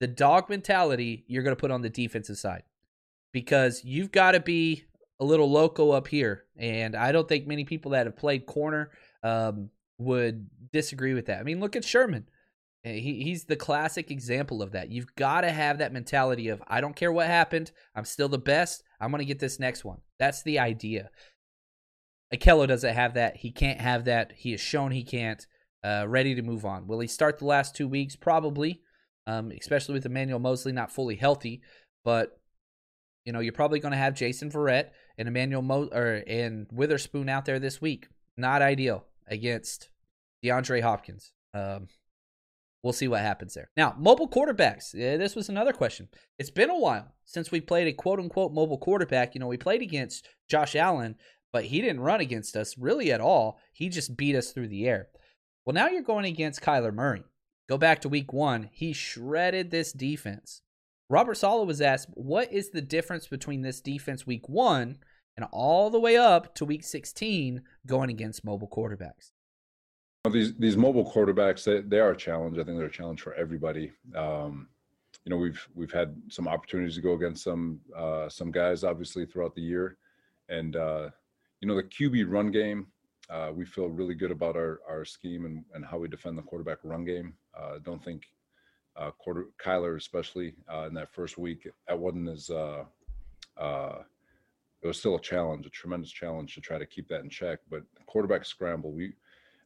[0.00, 2.62] the dog mentality you're going to put on the defensive side
[3.36, 4.84] because you've got to be
[5.20, 6.44] a little loco up here.
[6.56, 9.68] And I don't think many people that have played corner um,
[9.98, 11.40] would disagree with that.
[11.40, 12.30] I mean, look at Sherman.
[12.82, 14.90] Eh, he, he's the classic example of that.
[14.90, 17.72] You've got to have that mentality of, I don't care what happened.
[17.94, 18.82] I'm still the best.
[19.02, 19.98] I'm going to get this next one.
[20.18, 21.10] That's the idea.
[22.34, 23.36] Ahkello doesn't have that.
[23.36, 24.32] He can't have that.
[24.34, 25.46] He has shown he can't.
[25.84, 26.86] Uh, ready to move on.
[26.86, 28.16] Will he start the last two weeks?
[28.16, 28.80] Probably
[29.26, 31.60] um, especially with Emmanuel Moseley not fully healthy.
[32.04, 32.40] But
[33.26, 37.28] you know, you're probably going to have Jason Verrett and Emmanuel Mo- or and Witherspoon
[37.28, 38.08] out there this week.
[38.36, 39.90] Not ideal against
[40.44, 41.32] DeAndre Hopkins.
[41.52, 41.88] Um,
[42.82, 43.68] we'll see what happens there.
[43.76, 44.94] Now, mobile quarterbacks.
[44.94, 46.08] Yeah, this was another question.
[46.38, 49.34] It's been a while since we played a quote unquote mobile quarterback.
[49.34, 51.16] You know, we played against Josh Allen,
[51.52, 53.58] but he didn't run against us really at all.
[53.72, 55.08] He just beat us through the air.
[55.64, 57.24] Well, now you're going against Kyler Murray.
[57.68, 58.70] Go back to week one.
[58.72, 60.62] He shredded this defense.
[61.08, 64.98] Robert Saleh was asked, What is the difference between this defense week one
[65.36, 69.32] and all the way up to week 16 going against mobile quarterbacks?
[70.30, 72.58] These these mobile quarterbacks, they, they are a challenge.
[72.58, 73.92] I think they're a challenge for everybody.
[74.16, 74.68] Um,
[75.24, 79.24] you know, we've we've had some opportunities to go against some uh, some guys, obviously,
[79.24, 79.98] throughout the year,
[80.48, 81.10] and uh,
[81.60, 82.88] you know the QB run game
[83.28, 86.42] uh, we feel really good about our, our scheme and, and how we defend the
[86.42, 87.34] quarterback run game.
[87.58, 88.22] Uh, don't think
[88.98, 92.84] uh, quarter Kyler, especially uh, in that first week, that wasn't as uh,
[93.56, 93.98] uh,
[94.82, 97.60] it was still a challenge, a tremendous challenge to try to keep that in check.
[97.70, 99.14] But quarterback scramble, we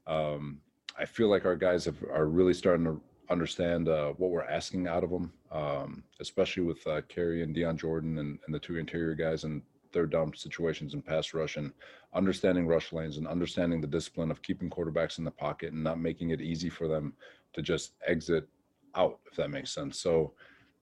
[0.06, 0.60] um,
[0.98, 5.04] I feel like our guys have, are really starting to understand what we're asking out
[5.04, 9.14] of them, um, especially with uh, Kerry and Dion Jordan and, and the two interior
[9.14, 9.62] guys and
[9.92, 11.72] third down situations and pass rush and
[12.14, 16.00] understanding rush lanes and understanding the discipline of keeping quarterbacks in the pocket and not
[16.00, 17.12] making it easy for them
[17.52, 18.48] to just exit
[18.94, 19.98] out, if that makes sense.
[19.98, 20.32] So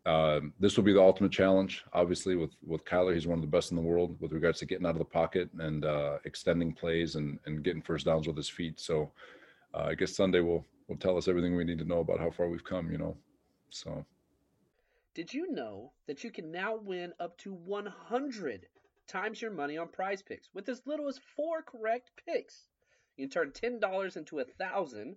[0.06, 1.84] uh, this will be the ultimate challenge.
[1.92, 4.66] Obviously, with with Kyler, he's one of the best in the world with regards to
[4.66, 8.36] getting out of the pocket and uh, extending plays and and getting first downs with
[8.36, 8.80] his feet.
[8.80, 9.10] So
[9.74, 12.30] uh, I guess Sunday will will tell us everything we need to know about how
[12.30, 12.90] far we've come.
[12.90, 13.16] You know,
[13.70, 14.04] so.
[15.14, 18.66] Did you know that you can now win up to 100
[19.08, 22.68] times your money on prize picks with as little as four correct picks?
[23.16, 25.16] You can turn $10 into a thousand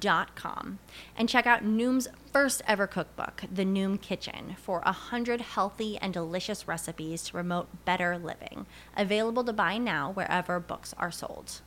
[0.00, 0.78] Dot com
[1.16, 6.12] and check out Noom's first ever cookbook, The Noom Kitchen, for a hundred healthy and
[6.12, 8.66] delicious recipes to promote better living.
[8.96, 11.60] Available to buy now wherever books are sold.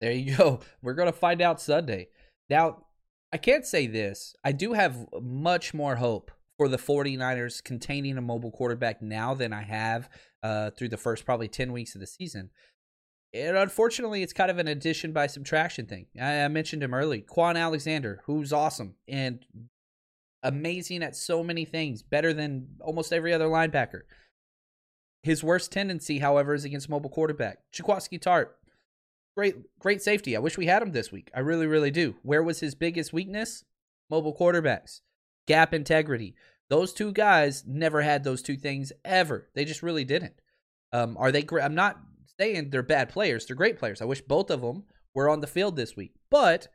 [0.00, 0.60] There you go.
[0.82, 2.08] We're going to find out Sunday.
[2.48, 2.84] Now,
[3.32, 4.34] I can't say this.
[4.44, 9.52] I do have much more hope for the 49ers containing a mobile quarterback now than
[9.52, 10.08] I have
[10.42, 12.50] uh, through the first probably 10 weeks of the season.
[13.34, 16.06] And unfortunately, it's kind of an addition by subtraction thing.
[16.20, 17.22] I, I mentioned him early.
[17.22, 19.44] Kwon Alexander, who's awesome and
[20.42, 24.02] amazing at so many things, better than almost every other linebacker.
[25.22, 27.58] His worst tendency, however, is against mobile quarterback.
[27.74, 28.48] Jaquiski Tartt,
[29.36, 30.36] great, great safety.
[30.36, 31.30] I wish we had him this week.
[31.34, 32.16] I really, really do.
[32.22, 33.64] Where was his biggest weakness?
[34.08, 35.00] Mobile quarterbacks,
[35.46, 36.34] gap integrity.
[36.70, 39.48] Those two guys never had those two things ever.
[39.54, 40.34] They just really didn't.
[40.92, 41.64] Um, are they great?
[41.64, 41.98] I'm not
[42.38, 43.46] saying they're bad players.
[43.46, 44.00] They're great players.
[44.00, 46.14] I wish both of them were on the field this week.
[46.30, 46.68] But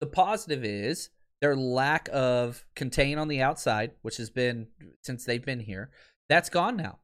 [0.00, 1.10] the positive is
[1.40, 4.68] their lack of contain on the outside, which has been
[5.02, 5.90] since they've been here,
[6.28, 6.98] that's gone now.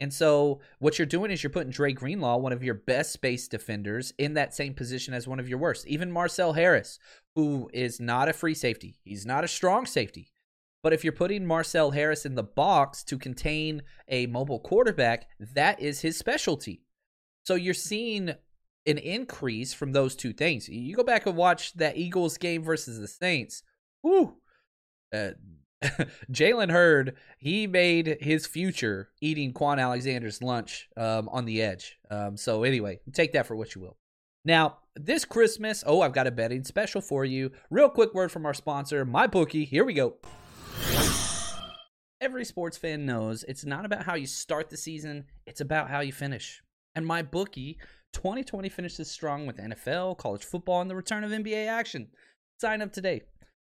[0.00, 3.48] And so what you're doing is you're putting Dre Greenlaw, one of your best space
[3.48, 5.86] defenders, in that same position as one of your worst.
[5.88, 6.98] Even Marcel Harris,
[7.34, 8.96] who is not a free safety.
[9.02, 10.30] He's not a strong safety.
[10.82, 15.80] But if you're putting Marcel Harris in the box to contain a mobile quarterback, that
[15.80, 16.82] is his specialty.
[17.44, 18.34] So you're seeing
[18.86, 20.68] an increase from those two things.
[20.68, 23.62] You go back and watch that Eagles game versus the Saints.
[24.02, 24.36] Whoo!
[25.12, 25.30] Uh,
[26.32, 31.98] Jalen Hurts, he made his future eating Kwon Alexander's lunch um, on the edge.
[32.10, 33.96] Um, so anyway, take that for what you will.
[34.44, 37.52] Now, this Christmas, oh, I've got a betting special for you.
[37.70, 39.68] Real quick word from our sponsor, MyBookie.
[39.68, 40.16] Here we go.
[42.20, 46.00] Every sports fan knows it's not about how you start the season, it's about how
[46.00, 46.60] you finish.
[46.96, 47.76] And MyBookie,
[48.12, 52.08] 2020 finishes strong with NFL, college football, and the return of NBA action.
[52.60, 53.22] Sign up today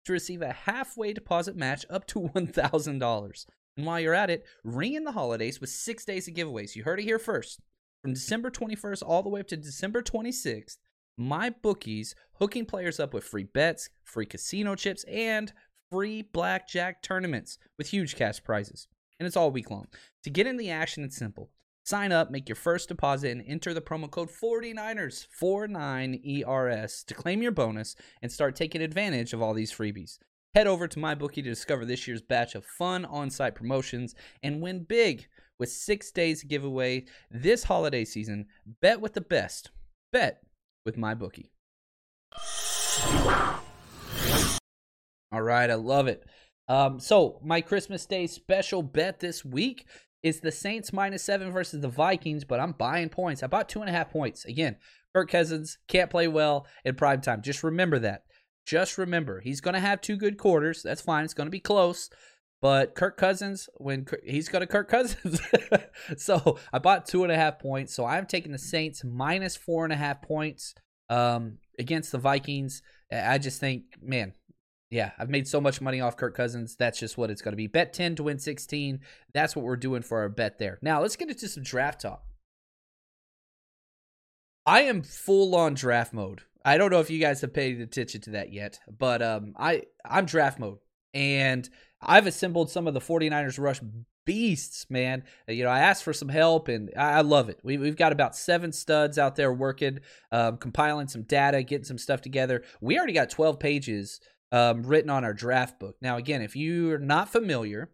[0.04, 3.46] to receive a halfway deposit match up to $1,000.
[3.76, 6.74] And while you're at it, ring in the holidays with six days of giveaways.
[6.74, 7.60] You heard it here first.
[8.02, 10.78] From December 21st all the way up to December 26th,
[11.20, 15.52] MyBookie's hooking players up with free bets, free casino chips, and
[15.90, 18.88] free blackjack tournaments with huge cash prizes.
[19.18, 19.88] And it's all week long.
[20.24, 21.50] To get in the action, it's simple.
[21.85, 27.42] Sign up, make your first deposit, and enter the promo code 49ers, 49ERS, to claim
[27.42, 30.18] your bonus and start taking advantage of all these freebies.
[30.55, 34.61] Head over to MyBookie to discover this year's batch of fun on site promotions and
[34.61, 35.26] win big
[35.59, 38.46] with six days giveaway this holiday season.
[38.81, 39.70] Bet with the best.
[40.12, 40.42] Bet
[40.85, 41.50] with MyBookie.
[45.32, 46.24] All right, I love it.
[46.68, 49.86] Um, so my Christmas Day special bet this week
[50.22, 53.42] is the Saints minus seven versus the Vikings, but I'm buying points.
[53.42, 54.44] I bought two and a half points.
[54.44, 54.76] Again,
[55.14, 57.42] Kirk Cousins can't play well in prime time.
[57.42, 58.24] Just remember that.
[58.66, 60.82] just remember he's going to have two good quarters.
[60.82, 61.24] That's fine.
[61.24, 62.10] It's going to be close.
[62.62, 65.40] But Kirk Cousins, when he's got a Kirk Cousins,
[66.16, 67.94] so I bought two and a half points.
[67.94, 70.74] So I'm taking the Saints minus four and a half points
[71.08, 72.82] um, against the Vikings.
[73.10, 74.34] I just think, man,
[74.90, 76.74] yeah, I've made so much money off Kirk Cousins.
[76.76, 77.68] That's just what it's going to be.
[77.68, 79.00] Bet 10 to win 16.
[79.33, 80.79] That's what we're doing for our bet there.
[80.83, 82.24] Now, let's get into some draft talk.
[84.66, 86.42] I am full on draft mode.
[86.64, 89.85] I don't know if you guys have paid attention to that yet, but um, I
[90.05, 90.79] I'm draft mode,
[91.14, 91.68] and
[92.03, 93.81] I've assembled some of the 49ers rush
[94.26, 95.24] beasts, man.
[95.48, 97.61] You know, I asked for some help, and I love it.
[97.62, 100.00] We, have got about seven studs out there working,
[100.31, 102.62] um, compiling some data, getting some stuff together.
[102.83, 104.20] We already got 12 pages
[104.52, 105.96] um, written on our draft book.
[106.00, 107.90] Now, again, if you're not familiar,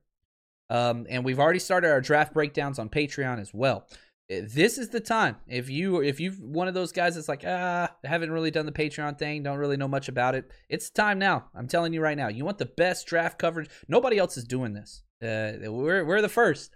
[0.68, 3.86] um, and we've already started our draft breakdowns on Patreon as well.
[4.28, 5.36] Eh, this is the time.
[5.46, 8.72] If you if you've one of those guys that's like ah, haven't really done the
[8.72, 10.50] Patreon thing, don't really know much about it.
[10.68, 11.46] It's time now.
[11.54, 12.28] I'm telling you right now.
[12.28, 13.70] You want the best draft coverage.
[13.88, 15.02] Nobody else is doing this.
[15.22, 16.70] Uh, we're we're the first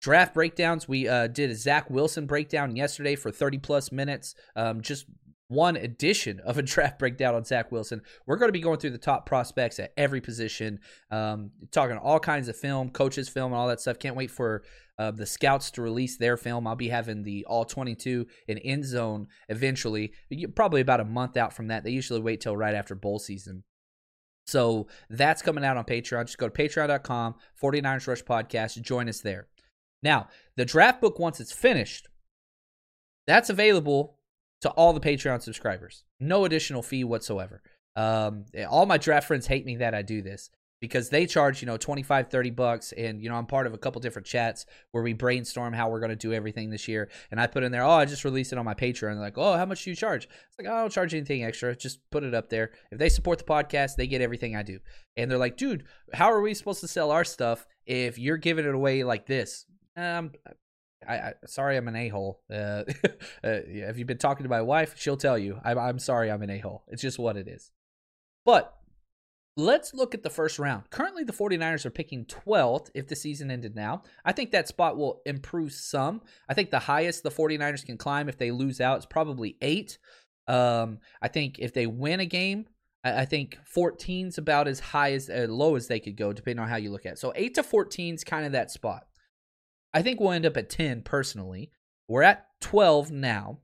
[0.00, 0.88] draft breakdowns.
[0.88, 4.34] We uh, did a Zach Wilson breakdown yesterday for 30 plus minutes.
[4.56, 5.06] Um, just
[5.48, 8.02] one edition of a draft breakdown on Zach Wilson.
[8.26, 12.20] We're going to be going through the top prospects at every position, um, talking all
[12.20, 13.98] kinds of film, coaches' film, and all that stuff.
[13.98, 14.62] Can't wait for
[14.98, 16.66] uh, the scouts to release their film.
[16.66, 20.12] I'll be having the all 22 in end zone eventually,
[20.54, 21.84] probably about a month out from that.
[21.84, 23.64] They usually wait till right after bowl season.
[24.46, 26.26] So that's coming out on Patreon.
[26.26, 28.80] Just go to patreon.com, 49ers Rush Podcast.
[28.82, 29.48] Join us there.
[30.02, 32.08] Now, the draft book, once it's finished,
[33.26, 34.18] that's available
[34.62, 36.04] to all the Patreon subscribers.
[36.18, 37.62] No additional fee whatsoever.
[37.94, 41.66] Um, all my draft friends hate me that I do this because they charge, you
[41.66, 42.92] know, 25, 30 bucks.
[42.92, 46.00] And, you know, I'm part of a couple different chats where we brainstorm how we're
[46.00, 47.08] going to do everything this year.
[47.30, 49.00] And I put in there, oh, I just released it on my Patreon.
[49.00, 50.24] They're like, oh, how much do you charge?
[50.24, 51.76] It's like, oh, I don't charge anything extra.
[51.76, 52.70] Just put it up there.
[52.90, 54.80] If they support the podcast, they get everything I do.
[55.16, 58.64] And they're like, dude, how are we supposed to sell our stuff if you're giving
[58.64, 59.66] it away like this?
[59.96, 60.32] Um,
[61.08, 62.40] I, I sorry, I'm an a hole.
[62.50, 62.84] Uh,
[63.44, 64.94] uh, have you been talking to my wife?
[64.96, 65.60] She'll tell you.
[65.64, 66.84] I'm, I'm sorry, I'm an a hole.
[66.88, 67.70] It's just what it is.
[68.44, 68.74] But
[69.56, 70.90] let's look at the first round.
[70.90, 74.02] Currently, the 49ers are picking 12th if the season ended now.
[74.24, 76.22] I think that spot will improve some.
[76.48, 79.98] I think the highest the 49ers can climb if they lose out is probably eight.
[80.48, 82.66] Um, I think if they win a game,
[83.04, 86.62] I, think 14 is about as high as uh, low as they could go, depending
[86.62, 87.18] on how you look at it.
[87.18, 89.06] So 8 to 14 is kind of that spot.
[89.94, 91.70] I think we'll end up at 10 personally.
[92.08, 93.58] We're at 12 now.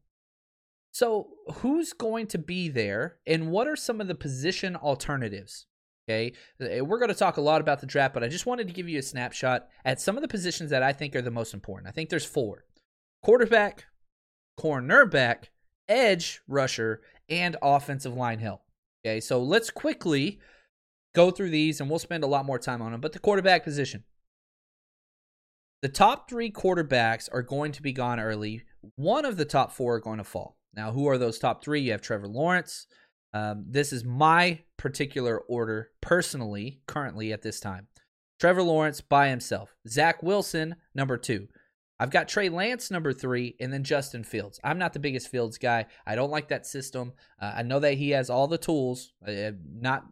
[0.90, 5.66] So, who's going to be there and what are some of the position alternatives?
[6.08, 8.66] Okay, eh, we're going to talk a lot about the draft, but I just wanted
[8.66, 11.30] to give you a snapshot at some of the positions that I think are the
[11.30, 11.88] most important.
[11.88, 12.64] I think there's four
[13.22, 13.84] quarterback,
[14.58, 15.44] cornerback,
[15.88, 18.62] edge rusher, and offensive line help.
[19.04, 20.40] Okay, so let's quickly
[21.14, 23.00] go through these and we'll spend a lot more time on them.
[23.00, 24.04] But the quarterback position,
[25.82, 28.64] the top three quarterbacks are going to be gone early.
[28.96, 30.56] One of the top four are going to fall.
[30.74, 31.80] Now, who are those top three?
[31.80, 32.86] You have Trevor Lawrence.
[33.32, 37.88] Um, this is my particular order personally, currently at this time.
[38.40, 39.74] Trevor Lawrence by himself.
[39.86, 41.48] Zach Wilson, number two.
[42.00, 44.60] I've got Trey Lance, number three, and then Justin Fields.
[44.62, 45.86] I'm not the biggest Fields guy.
[46.06, 47.12] I don't like that system.
[47.40, 50.04] Uh, I know that he has all the tools, uh, not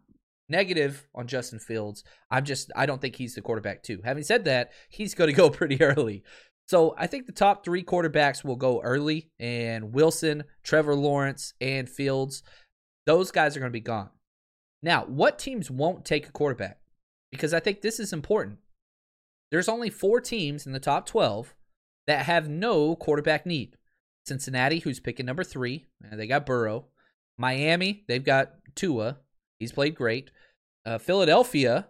[0.49, 2.03] negative on Justin Fields.
[2.31, 4.01] I'm just I don't think he's the quarterback too.
[4.03, 6.23] Having said that, he's going to go pretty early.
[6.67, 11.89] So I think the top three quarterbacks will go early, and Wilson, Trevor Lawrence, and
[11.89, 12.43] Fields.
[13.05, 14.09] Those guys are going to be gone.
[14.83, 16.79] Now, what teams won't take a quarterback?
[17.31, 18.57] Because I think this is important.
[19.49, 21.55] There's only four teams in the top 12
[22.05, 23.75] that have no quarterback need.
[24.25, 26.87] Cincinnati, who's picking number three, they got Burrow.
[27.37, 29.19] Miami, they've got Tua.
[29.59, 30.31] He's played great.
[30.85, 31.87] Uh, Philadelphia,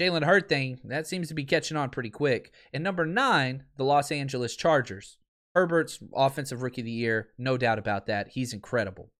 [0.00, 2.52] Jalen Hurts thing, that seems to be catching on pretty quick.
[2.72, 5.18] And number nine, the Los Angeles Chargers.
[5.54, 8.28] Herbert's offensive rookie of the year, no doubt about that.
[8.28, 9.10] He's incredible.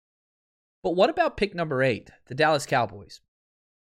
[0.82, 3.20] But what about pick number eight, the Dallas Cowboys?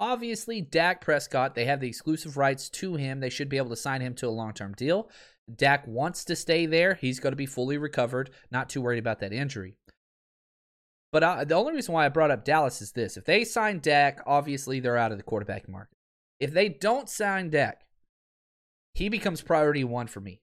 [0.01, 3.21] Obviously, Dak Prescott, they have the exclusive rights to him.
[3.21, 5.09] They should be able to sign him to a long term deal.
[5.55, 6.95] Dak wants to stay there.
[6.95, 9.77] He's going to be fully recovered, not too worried about that injury.
[11.13, 13.81] But I, the only reason why I brought up Dallas is this: if they sign
[13.81, 15.97] Dak, obviously they're out of the quarterback market.
[16.41, 17.83] If they don't sign Dak,
[18.95, 20.41] he becomes priority one for me.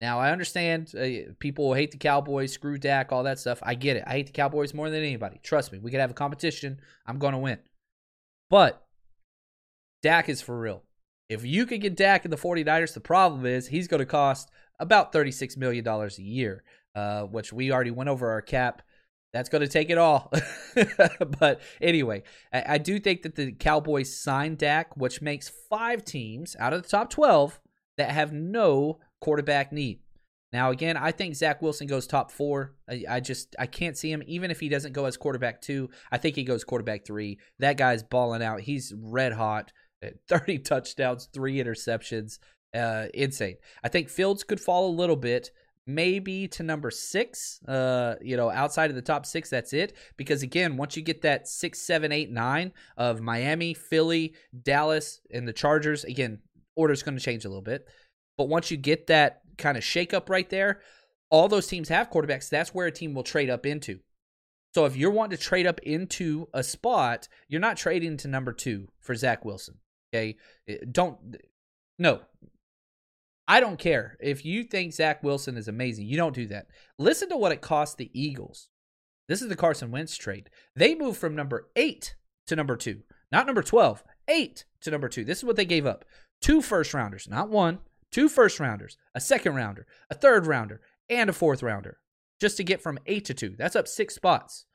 [0.00, 3.60] Now I understand uh, people hate the Cowboys, screw Dak, all that stuff.
[3.62, 4.04] I get it.
[4.06, 5.40] I hate the Cowboys more than anybody.
[5.42, 6.80] Trust me, we could have a competition.
[7.06, 7.58] I'm going to win.
[8.50, 8.84] But
[10.02, 10.82] Dak is for real.
[11.28, 14.50] If you could get Dak in the 49ers, the problem is he's going to cost
[14.78, 16.62] about $36 million a year,
[16.94, 18.82] uh, which we already went over our cap
[19.36, 20.32] that's going to take it all.
[21.38, 22.22] but anyway,
[22.52, 26.82] I, I, do think that the Cowboys signed Dak, which makes five teams out of
[26.82, 27.60] the top 12
[27.98, 30.00] that have no quarterback need.
[30.52, 32.76] Now, again, I think Zach Wilson goes top four.
[32.88, 35.90] I, I, just I can't see him, even if he doesn't go as quarterback two.
[36.10, 37.38] I think he goes quarterback three.
[37.58, 38.60] That guy's balling out.
[38.60, 39.72] He's red hot.
[40.28, 42.38] 30 touchdowns, three interceptions.
[42.74, 43.56] Uh, insane.
[43.84, 45.50] I think Fields could fall a little bit
[45.86, 47.60] maybe to number six.
[47.66, 49.94] Uh, you know, outside of the top six, that's it.
[50.16, 55.46] Because again, once you get that six, seven, eight, nine of Miami, Philly, Dallas, and
[55.46, 56.40] the Chargers, again,
[56.74, 57.86] order's going to change a little bit.
[58.36, 60.80] But once you get that kind of shakeup right there,
[61.30, 62.48] all those teams have quarterbacks.
[62.48, 64.00] That's where a team will trade up into.
[64.74, 68.52] So if you're wanting to trade up into a spot, you're not trading to number
[68.52, 69.78] two for Zach Wilson.
[70.14, 70.36] Okay,
[70.92, 71.18] don't
[71.98, 72.20] no,
[73.48, 74.16] I don't care.
[74.20, 76.66] If you think Zach Wilson is amazing, you don't do that.
[76.98, 78.68] Listen to what it cost the Eagles.
[79.28, 80.50] This is the Carson Wentz trade.
[80.74, 82.16] They moved from number eight
[82.46, 85.24] to number two, not number 12, eight to number two.
[85.24, 86.04] This is what they gave up
[86.40, 87.78] two first rounders, not one,
[88.12, 91.98] two first rounders, a second rounder, a third rounder, and a fourth rounder
[92.40, 93.54] just to get from eight to two.
[93.56, 94.66] That's up six spots.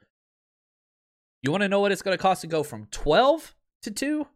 [1.41, 4.27] You want to know what it's going to cost to go from 12 to two?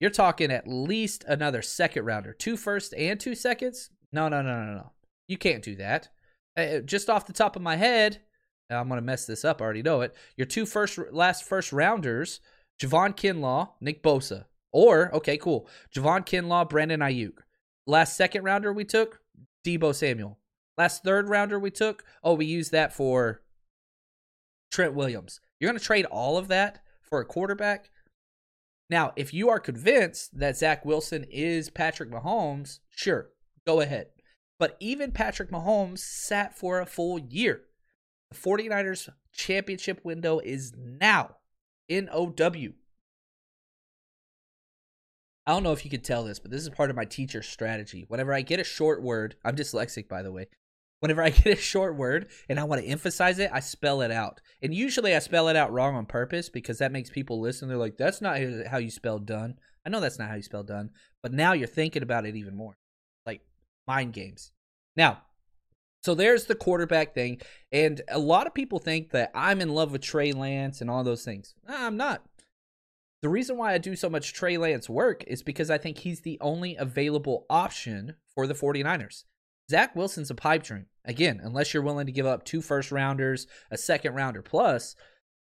[0.00, 3.90] You're talking at least another second rounder, two first and two seconds.
[4.12, 4.92] No, no, no, no, no.
[5.26, 6.08] You can't do that.
[6.56, 8.18] Uh, just off the top of my head,
[8.70, 9.60] I'm gonna mess this up.
[9.60, 10.14] I already know it.
[10.36, 12.40] Your two first, last first rounders,
[12.80, 17.38] Javon Kinlaw, Nick Bosa, or okay, cool, Javon Kinlaw, Brandon Aiyuk.
[17.86, 19.20] Last second rounder we took,
[19.66, 20.38] Deebo Samuel.
[20.76, 23.42] Last third rounder we took, oh, we used that for
[24.70, 25.40] Trent Williams.
[25.58, 27.90] You're gonna trade all of that for a quarterback?
[28.90, 33.30] Now, if you are convinced that Zach Wilson is Patrick Mahomes, sure,
[33.66, 34.08] go ahead.
[34.58, 37.62] But even Patrick Mahomes sat for a full year.
[38.30, 41.36] The 49ers championship window is now
[41.88, 42.72] in OW.
[45.46, 47.42] I don't know if you can tell this, but this is part of my teacher
[47.42, 48.04] strategy.
[48.08, 50.48] Whenever I get a short word, I'm dyslexic by the way
[51.00, 54.10] whenever I get a short word and I want to emphasize it, I spell it
[54.10, 54.40] out.
[54.62, 57.68] And usually I spell it out wrong on purpose because that makes people listen.
[57.68, 58.38] They're like, that's not
[58.68, 59.54] how you spell done.
[59.86, 60.90] I know that's not how you spell done,
[61.22, 62.76] but now you're thinking about it even more.
[63.24, 63.40] Like
[63.86, 64.50] mind games.
[64.96, 65.22] Now,
[66.02, 67.40] so there's the quarterback thing.
[67.72, 71.04] And a lot of people think that I'm in love with Trey Lance and all
[71.04, 71.54] those things.
[71.66, 72.22] I'm not.
[73.20, 76.20] The reason why I do so much Trey Lance work is because I think he's
[76.20, 79.24] the only available option for the 49ers.
[79.70, 80.86] Zach Wilson's a pipe dream.
[81.04, 84.94] Again, unless you're willing to give up two first rounders, a second rounder plus,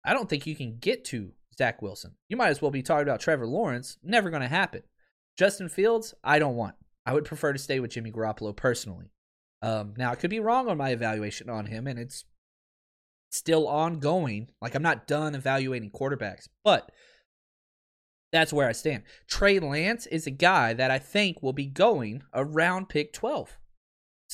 [0.05, 2.15] I don't think you can get to Zach Wilson.
[2.29, 3.97] You might as well be talking about Trevor Lawrence.
[4.03, 4.83] Never going to happen.
[5.37, 6.75] Justin Fields, I don't want.
[7.07, 9.11] I would prefer to stay with Jimmy Garoppolo personally.
[9.63, 12.25] Um, now, I could be wrong on my evaluation on him, and it's
[13.31, 14.49] still ongoing.
[14.61, 16.91] Like, I'm not done evaluating quarterbacks, but
[18.33, 19.05] that's where I stand.
[19.27, 23.57] Trey Lance is a guy that I think will be going around pick 12.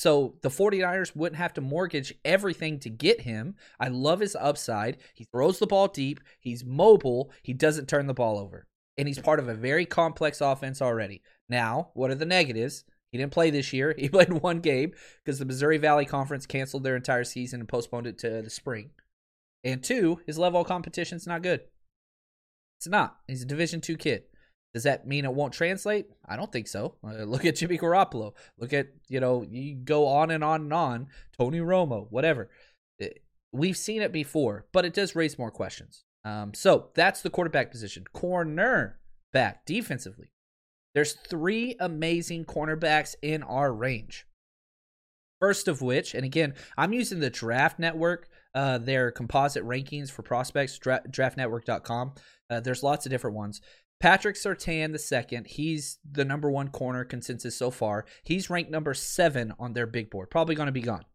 [0.01, 3.53] So the 49ers wouldn't have to mortgage everything to get him.
[3.79, 4.97] I love his upside.
[5.13, 8.65] He throws the ball deep, he's mobile, he doesn't turn the ball over.
[8.97, 11.21] And he's part of a very complex offense already.
[11.49, 12.83] Now, what are the negatives?
[13.11, 13.93] He didn't play this year.
[13.99, 14.93] He played one game
[15.23, 18.89] because the Missouri Valley Conference canceled their entire season and postponed it to the spring.
[19.63, 21.61] And two, his level of competition's not good.
[22.79, 23.17] It's not.
[23.27, 24.23] He's a Division two kid.
[24.73, 26.07] Does that mean it won't translate?
[26.27, 26.95] I don't think so.
[27.03, 28.33] Look at Jimmy Garoppolo.
[28.57, 31.07] Look at, you know, you go on and on and on.
[31.37, 32.49] Tony Romo, whatever.
[33.01, 33.07] Uh,
[33.51, 36.05] we've seen it before, but it does raise more questions.
[36.23, 38.05] Um, so that's the quarterback position.
[38.13, 38.99] Corner
[39.33, 40.31] back defensively.
[40.93, 44.25] There's three amazing cornerbacks in our range.
[45.39, 50.21] First of which, and again, I'm using the Draft Network, uh, their composite rankings for
[50.21, 52.13] prospects, dra- draftnetwork.com.
[52.49, 53.61] Uh, there's lots of different ones.
[54.01, 58.05] Patrick Surtain the second, he's the number one corner consensus so far.
[58.23, 60.31] He's ranked number seven on their big board.
[60.31, 61.05] Probably going to be gone.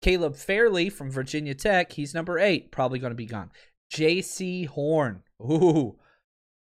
[0.00, 2.72] Caleb Farley from Virginia Tech, he's number eight.
[2.72, 3.50] Probably going to be gone.
[3.92, 5.98] Jaycee Horn, ooh,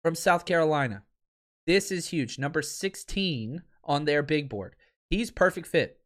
[0.02, 1.04] from South Carolina.
[1.68, 2.40] This is huge.
[2.40, 4.76] Number 16 on their big board.
[5.10, 6.00] He's perfect fit.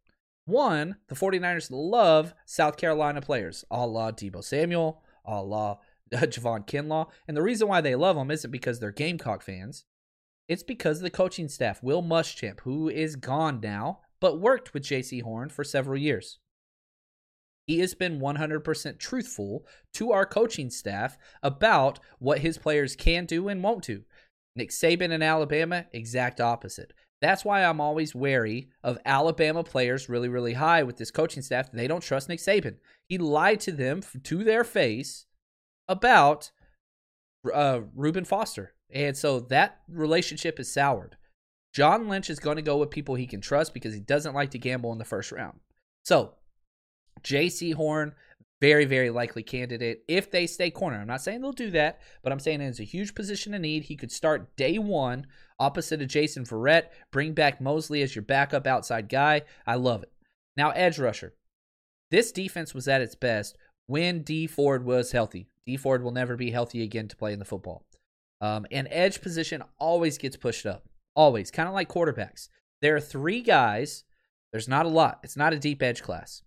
[0.46, 5.78] One, the 49ers love South Carolina players, a la Deebo Samuel, a la
[6.28, 7.10] Javon Kinlaw.
[7.28, 9.86] And the reason why they love him isn't because they're Gamecock fans.
[10.48, 11.82] It's because of the coaching staff.
[11.82, 16.40] Will Muschamp, who is gone now, but worked with Jaycee Horn for several years.
[17.66, 23.48] He has been 100% truthful to our coaching staff about what his players can do
[23.48, 24.04] and won't do.
[24.56, 26.94] Nick Saban in Alabama, exact opposite.
[27.22, 31.72] That's why I'm always wary of Alabama players really, really high with this coaching staff.
[31.72, 32.76] They don't trust Nick Saban.
[33.08, 35.26] He lied to them to their face
[35.88, 36.52] about
[37.54, 38.74] uh, Reuben Foster.
[38.92, 41.18] And so that relationship is soured.
[41.74, 44.52] John Lynch is going to go with people he can trust because he doesn't like
[44.52, 45.60] to gamble in the first round.
[46.04, 46.36] So,
[47.24, 48.14] Jaycee Horn,
[48.62, 50.98] very, very likely candidate if they stay corner.
[50.98, 53.84] I'm not saying they'll do that, but I'm saying it's a huge position of need.
[53.84, 55.26] He could start day one
[55.60, 59.42] opposite of Jason Verrett, bring back Mosley as your backup outside guy.
[59.66, 60.12] I love it.
[60.56, 61.34] Now, edge rusher.
[62.12, 63.58] This defense was at its best
[63.88, 65.50] when Dee Ford was healthy.
[65.66, 67.86] Dee Ford will never be healthy again to play in the football.
[68.42, 70.84] Um, and edge position always gets pushed up.
[71.16, 71.52] Always.
[71.52, 72.50] Kind of like quarterbacks.
[72.82, 74.04] There are three guys.
[74.52, 75.20] There's not a lot.
[75.24, 76.42] It's not a deep edge class.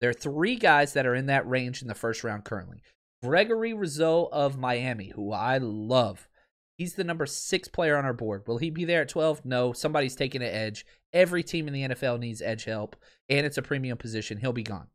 [0.00, 2.82] There are three guys that are in that range in the first round currently.
[3.22, 6.28] Gregory Rousseau of Miami, who I love.
[6.78, 8.44] He's the number six player on our board.
[8.46, 9.44] Will he be there at 12?
[9.44, 9.72] No.
[9.72, 10.86] Somebody's taking an edge.
[11.12, 12.96] Every team in the NFL needs edge help,
[13.28, 14.38] and it's a premium position.
[14.38, 14.86] He'll be gone.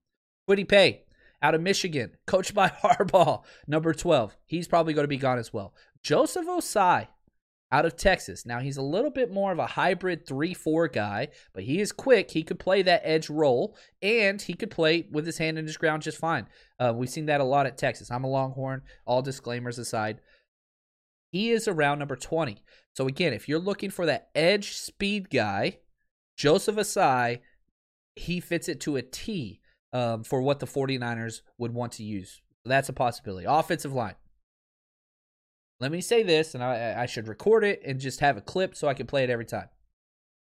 [0.50, 1.05] Kwity Paye
[1.42, 4.36] out of Michigan, coached by Harbaugh, number 12.
[4.46, 5.74] He's probably going to be gone as well.
[6.02, 7.08] Joseph Ossai
[7.72, 8.46] out of Texas.
[8.46, 11.92] Now, he's a little bit more of a hybrid 3 4 guy, but he is
[11.92, 12.32] quick.
[12.32, 15.78] He could play that edge role, and he could play with his hand in his
[15.78, 16.48] ground just fine.
[16.80, 18.12] Uh, we've seen that a lot at Texas.
[18.12, 20.20] I'm a Longhorn, all disclaimers aside.
[21.32, 22.64] He is around number 20.
[22.94, 25.80] So, again, if you're looking for that edge speed guy,
[26.38, 27.40] Joseph Ossai,
[28.16, 29.60] he fits it to a T
[29.94, 32.42] um, for what the 49ers would want to use.
[32.66, 33.46] That's a possibility.
[33.48, 34.16] Offensive line.
[35.80, 38.76] Let me say this, and I, I should record it and just have a clip
[38.76, 39.70] so I can play it every time.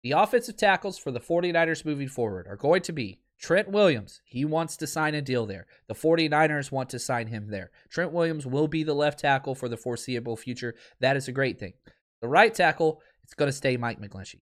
[0.04, 4.22] The offensive tackles for the 49ers moving forward are going to be Trent Williams.
[4.26, 5.66] He wants to sign a deal there.
[5.88, 7.72] The 49ers want to sign him there.
[7.90, 10.76] Trent Williams will be the left tackle for the foreseeable future.
[11.00, 11.74] That is a great thing.
[12.22, 14.42] The right tackle, it's going to stay Mike McGlinchey.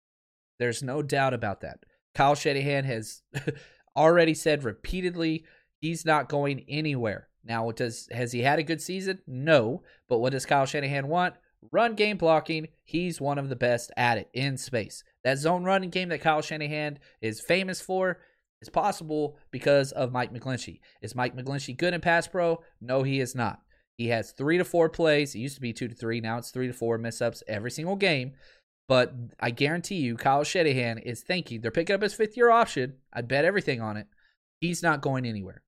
[0.59, 1.81] There's no doubt about that.
[2.15, 3.23] Kyle Shanahan has
[3.97, 5.45] already said repeatedly
[5.81, 7.29] he's not going anywhere.
[7.45, 9.21] Now, does has he had a good season?
[9.27, 9.83] No.
[10.09, 11.35] But what does Kyle Shanahan want?
[11.73, 12.69] Run game blocking.
[12.85, 15.05] He's one of the best at it in space.
[15.25, 18.19] That zone running game that Kyle Shanahan is famous for
[18.63, 20.81] is possible because of Mike McGlinchey.
[21.03, 22.63] Is Mike McGlinchey good in pass pro?
[22.81, 23.61] No, he is not.
[23.97, 25.35] He has three to four plays.
[25.35, 26.21] It used to be two to three.
[26.21, 28.33] Now it's three to four miss ups every single game.
[28.91, 32.95] But I guarantee you, Kyle Shanahan is thinking they're picking up his fifth year option.
[33.13, 34.09] I'd bet everything on it.
[34.61, 35.63] He's not going anywhere.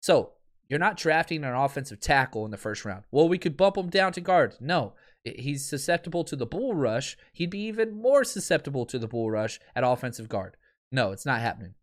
[0.00, 0.34] So
[0.68, 3.02] you're not drafting an offensive tackle in the first round.
[3.10, 4.54] Well, we could bump him down to guard.
[4.60, 4.92] No,
[5.24, 7.16] he's susceptible to the bull rush.
[7.32, 10.56] He'd be even more susceptible to the bull rush at offensive guard.
[10.92, 11.74] No, it's not happening.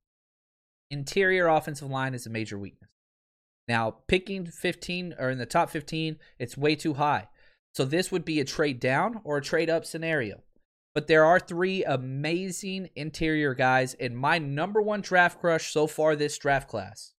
[0.89, 2.89] Interior offensive line is a major weakness.
[3.67, 7.27] Now, picking 15 or in the top 15, it's way too high.
[7.73, 10.41] So this would be a trade down or a trade up scenario.
[10.95, 16.15] But there are three amazing interior guys, and my number one draft crush so far
[16.15, 17.11] this draft class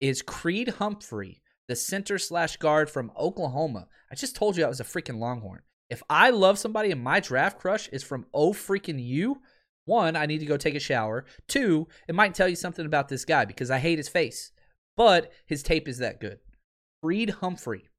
[0.00, 3.88] is Creed Humphrey, the center slash guard from Oklahoma.
[4.10, 5.62] I just told you I was a freaking Longhorn.
[5.90, 9.42] If I love somebody and my draft crush is from oh freaking you,
[9.84, 11.24] one, I need to go take a shower.
[11.48, 14.52] Two, it might tell you something about this guy because I hate his face,
[14.96, 16.38] but his tape is that good.
[17.02, 17.90] Creed Humphrey.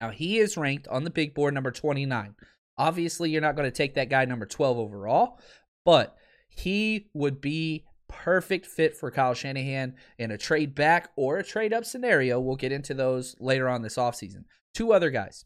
[0.00, 2.36] Now he is ranked on the big board number 29.
[2.78, 5.38] Obviously, you're not going to take that guy number 12 overall,
[5.84, 6.16] but
[6.48, 11.72] he would be perfect fit for Kyle Shanahan in a trade back or a trade
[11.72, 12.40] up scenario.
[12.40, 14.44] We'll get into those later on this offseason.
[14.74, 15.44] Two other guys.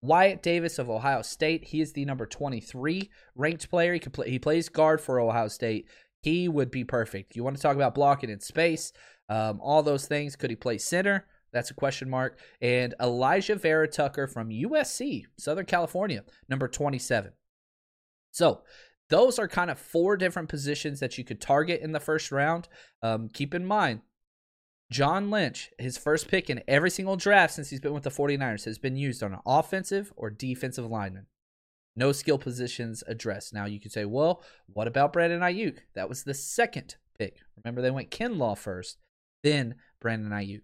[0.00, 1.64] Wyatt Davis of Ohio State.
[1.64, 3.94] He is the number 23 ranked player.
[3.94, 5.88] He can play, he plays guard for Ohio State.
[6.22, 7.36] He would be perfect.
[7.36, 8.92] You want to talk about blocking in space,
[9.28, 10.36] um, all those things.
[10.36, 11.26] Could he play center?
[11.54, 12.38] That's a question mark.
[12.60, 17.32] And Alijah Vera Tucker from USC, Southern California, number 27.
[18.32, 18.62] So
[19.08, 22.68] those are kind of four different positions that you could target in the first round.
[23.02, 24.00] Um, keep in mind,
[24.90, 28.64] John Lynch, his first pick in every single draft since he's been with the 49ers,
[28.64, 31.26] has been used on an offensive or defensive lineman.
[31.96, 33.54] No skill positions addressed.
[33.54, 35.78] Now you could say, well, what about Brandon Aiyuk?
[35.94, 37.36] That was the second pick.
[37.62, 38.98] Remember, they went Kinlaw first,
[39.44, 40.62] then Brandon Aiyuk.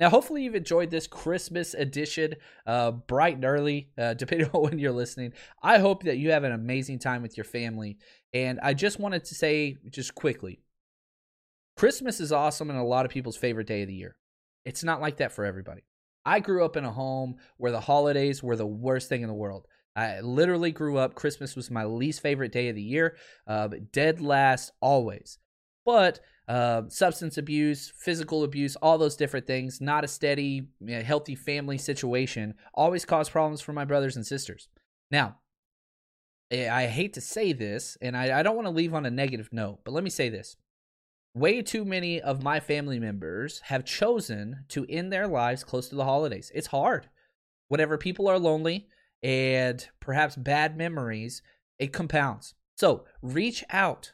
[0.00, 2.34] Now, hopefully, you've enjoyed this Christmas edition,
[2.66, 5.32] uh, bright and early, uh, depending on when you're listening.
[5.62, 7.98] I hope that you have an amazing time with your family.
[8.32, 10.60] And I just wanted to say, just quickly
[11.76, 14.16] Christmas is awesome and a lot of people's favorite day of the year.
[14.64, 15.82] It's not like that for everybody.
[16.24, 19.34] I grew up in a home where the holidays were the worst thing in the
[19.34, 19.66] world.
[19.96, 23.16] I literally grew up, Christmas was my least favorite day of the year,
[23.46, 25.38] uh, dead last always.
[25.84, 31.02] But uh, substance abuse, physical abuse, all those different things, not a steady, you know,
[31.02, 34.68] healthy family situation, always cause problems for my brothers and sisters.
[35.10, 35.38] Now,
[36.52, 39.48] I hate to say this, and I, I don't want to leave on a negative
[39.52, 40.56] note, but let me say this.
[41.34, 45.96] Way too many of my family members have chosen to end their lives close to
[45.96, 46.52] the holidays.
[46.54, 47.08] It's hard.
[47.68, 48.86] Whenever people are lonely
[49.22, 51.42] and perhaps bad memories,
[51.78, 52.54] it compounds.
[52.76, 54.12] So reach out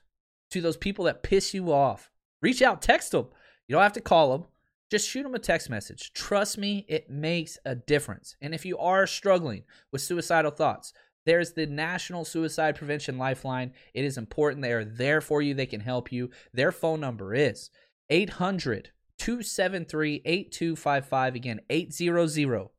[0.50, 2.09] to those people that piss you off.
[2.42, 3.26] Reach out, text them.
[3.68, 4.46] You don't have to call them.
[4.90, 6.12] Just shoot them a text message.
[6.12, 8.34] Trust me, it makes a difference.
[8.40, 9.62] And if you are struggling
[9.92, 10.92] with suicidal thoughts,
[11.26, 13.72] there's the National Suicide Prevention Lifeline.
[13.94, 14.62] It is important.
[14.62, 15.54] They are there for you.
[15.54, 16.30] They can help you.
[16.52, 17.70] Their phone number is
[18.08, 21.34] 800 273 8255.
[21.34, 22.70] Again, 800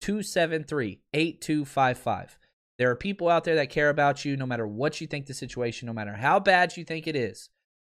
[0.00, 2.38] 273 8255.
[2.78, 5.34] There are people out there that care about you no matter what you think the
[5.34, 7.50] situation, no matter how bad you think it is.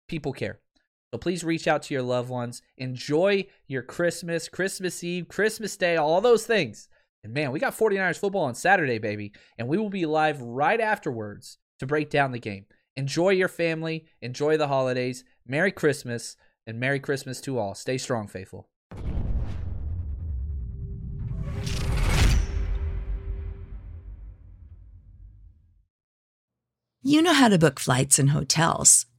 [0.06, 0.60] People care.
[1.14, 2.60] So please reach out to your loved ones.
[2.76, 6.88] Enjoy your Christmas, Christmas Eve, Christmas Day, all those things.
[7.22, 9.30] And man, we got 49ers football on Saturday, baby.
[9.56, 12.64] And we will be live right afterwards to break down the game.
[12.96, 15.22] Enjoy your family, enjoy the holidays.
[15.46, 16.34] Merry Christmas,
[16.66, 17.76] and Merry Christmas to all.
[17.76, 18.68] Stay strong, faithful.
[27.06, 29.06] You know how to book flights and hotels.